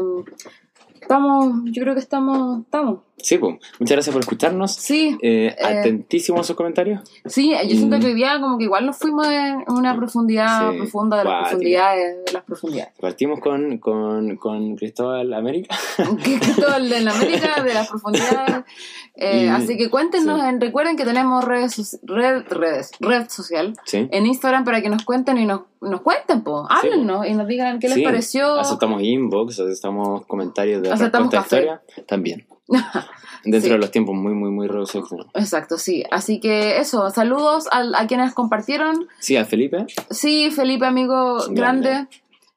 estamos, 1.01 1.61
yo 1.65 1.81
creo 1.83 1.93
que 1.93 1.99
estamos, 1.99 2.61
estamos. 2.65 2.99
Sí, 3.21 3.37
pues, 3.37 3.55
muchas 3.79 3.95
gracias 3.97 4.13
por 4.13 4.21
escucharnos. 4.21 4.71
Sí, 4.75 5.17
Eh, 5.21 5.53
atentísimo 5.61 6.39
a 6.39 6.43
sus 6.45 6.55
comentarios. 6.55 7.01
sí, 7.25 7.51
yo 7.51 7.75
siento 7.75 7.97
Mm. 7.97 7.99
que 7.99 8.05
hoy 8.07 8.13
día 8.13 8.39
como 8.39 8.57
que 8.57 8.63
igual 8.63 8.85
nos 8.85 8.97
fuimos 8.97 9.27
en 9.27 9.65
una 9.67 9.93
profundidad 9.97 10.71
Sí, 10.71 10.77
profunda 10.77 11.17
de 11.17 11.23
las 11.25 11.41
profundidades, 11.49 12.25
de 12.25 12.31
las 12.31 12.43
profundidades. 12.45 12.93
Partimos 12.97 13.41
con, 13.41 13.77
con, 13.79 14.37
con 14.37 14.75
Cristóbal 14.77 15.33
América. 15.33 15.75
el 15.97 16.07
de 16.89 17.01
la 17.01 17.11
América, 17.11 17.61
de 17.61 17.73
las 17.73 17.89
profundidades. 17.89 18.63
Eh, 19.21 19.49
así 19.49 19.75
que 19.75 19.89
cuéntenos, 19.89 20.39
sí. 20.39 20.47
en- 20.47 20.61
recuerden 20.61 20.95
que 20.95 21.03
tenemos 21.03 21.43
redes, 21.43 21.99
red, 22.03 22.43
redes, 22.49 22.91
red 23.01 23.27
social 23.27 23.73
Sí. 23.83 24.07
en 24.11 24.25
Instagram 24.25 24.63
para 24.63 24.81
que 24.81 24.87
nos 24.87 25.03
cuenten 25.03 25.37
y 25.39 25.45
nos, 25.45 25.63
nos 25.81 26.01
cuenten, 26.01 26.43
po, 26.43 26.67
háblennos 26.69 27.25
y 27.27 27.33
nos 27.33 27.47
digan 27.47 27.79
qué 27.79 27.87
les 27.87 27.97
Sí, 27.97 28.03
pareció. 28.03 28.59
Aceptamos 28.59 29.01
inbox, 29.01 29.59
aceptamos 29.59 30.25
comentarios 30.25 30.81
de 30.81 30.91
Aceptamos 30.91 31.29
café. 31.31 31.57
historia. 31.57 31.81
También. 32.07 32.45
Dentro 33.45 33.61
Sí. 33.61 33.69
de 33.69 33.77
los 33.77 33.89
tiempos 33.91 34.15
muy, 34.15 34.33
muy, 34.33 34.51
muy 34.51 34.67
reducidos. 34.67 35.09
Exacto, 35.33 35.77
sí. 35.77 36.03
Así 36.11 36.39
que 36.41 36.77
eso, 36.77 37.09
saludos 37.09 37.67
a, 37.71 37.83
a 37.97 38.05
quienes 38.07 38.33
compartieron. 38.33 39.07
Sí, 39.19 39.37
a 39.37 39.45
Felipe, 39.45 39.85
Sí, 40.09 40.51
Felipe, 40.51 40.85
amigo 40.85 41.37
Grande. 41.49 41.89
grande. 41.89 42.07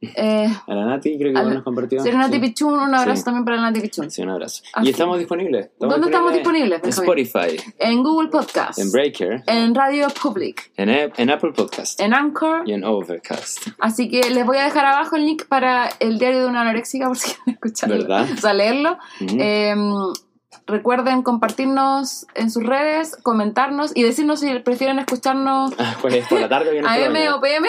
Eh, 0.03 0.49
a 0.67 0.75
la 0.75 0.85
Nati, 0.85 1.11
creo 1.17 1.19
que 1.19 1.29
igual 1.31 1.49
la- 1.49 1.55
nos 1.55 1.63
compartió. 1.63 2.03
Sí. 2.03 2.11
Pichun, 2.41 2.75
un 2.75 2.93
abrazo 2.95 3.17
Sí. 3.19 3.25
también 3.25 3.45
para 3.45 3.57
Serenati 3.59 3.81
Pichun. 3.81 4.11
Sí, 4.11 4.23
un 4.23 4.31
abrazo. 4.31 4.63
Así. 4.73 4.89
Y 4.89 4.91
estamos 4.91 5.19
disponibles. 5.19 5.71
¿Dónde 5.79 6.07
estamos 6.07 6.33
disponibles, 6.33 6.81
En? 6.83 6.89
Spotify, 6.91 7.57
En 7.79 8.03
Google 8.03 8.29
Podcast, 8.29 8.79
en 8.81 8.91
Breaker, 8.91 9.43
en 9.47 9.75
Radio 9.75 10.09
Public, 10.21 10.73
en, 10.77 10.91
Ap- 10.91 11.13
en 11.19 11.31
Apple 11.31 11.53
Podcast 11.53 12.01
en 12.01 12.15
Anchor. 12.15 12.63
y 12.67 12.73
en 12.73 12.83
Overcast. 12.85 13.69
Así 13.79 14.09
que 14.09 14.29
les 14.31 14.45
voy 14.45 14.57
a 14.59 14.65
dejar 14.65 14.87
abajo 14.87 15.15
el 15.17 15.25
link 15.25 15.45
para 15.47 15.89
el 16.01 16.19
diario 16.19 16.41
de 16.41 16.47
una 16.47 16.63
anoréxica 16.63 17.07
por 17.09 17.17
si 17.17 17.35
quieren 17.35 17.55
escucharlo. 17.55 17.97
¿Verdad? 17.99 18.27
O 18.33 18.37
sea, 18.41 18.55
leerlo. 18.55 18.99
Eh, 19.21 19.75
recuerden 20.67 21.23
compartirnos 21.23 22.27
en 22.35 22.51
sus 22.51 22.65
redes, 22.65 23.17
comentarnos 23.23 23.93
y 23.95 24.03
decirnos 24.03 24.41
si 24.41 24.59
prefieren 24.61 24.99
escucharnos 24.99 25.73
Ah, 25.79 25.97
pues 26.01 26.27
por 26.29 26.41
la 26.41 26.49
tarde 26.49 26.69
o 26.71 26.73
bien 26.73 26.87
AM 26.87 27.35
o 27.35 27.41
PM. 27.41 27.69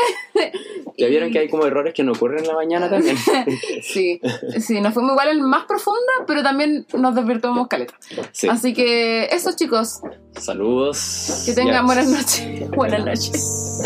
Ya 0.98 1.08
vieron 1.08 1.32
que 1.32 1.39
hay 1.39 1.50
como 1.50 1.65
errores 1.65 1.93
que 1.93 2.04
no 2.04 2.12
ocurren 2.12 2.39
en 2.39 2.48
la 2.48 2.56
mañana 2.56 2.89
también. 2.89 3.17
Sí, 3.84 4.22
sí, 4.60 4.82
nos 4.82 4.93
fuimos 4.93 5.12
igual 5.13 5.30
en 5.30 5.41
más 5.41 5.65
profunda, 5.65 6.13
pero 6.28 6.41
también 6.43 6.86
nos 6.93 7.15
desvirtuamos 7.15 7.67
caleta. 7.67 7.93
Sí. 8.32 8.48
Así 8.48 8.74
que 8.74 9.26
eso, 9.26 9.52
chicos. 9.56 10.02
Saludos. 10.38 11.43
Que 11.46 11.54
tengan 11.54 11.86
buenas 11.86 12.08
noches. 12.08 12.69
Buenas 12.76 13.06
noches. 13.06 13.82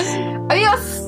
Adiós. 0.50 1.07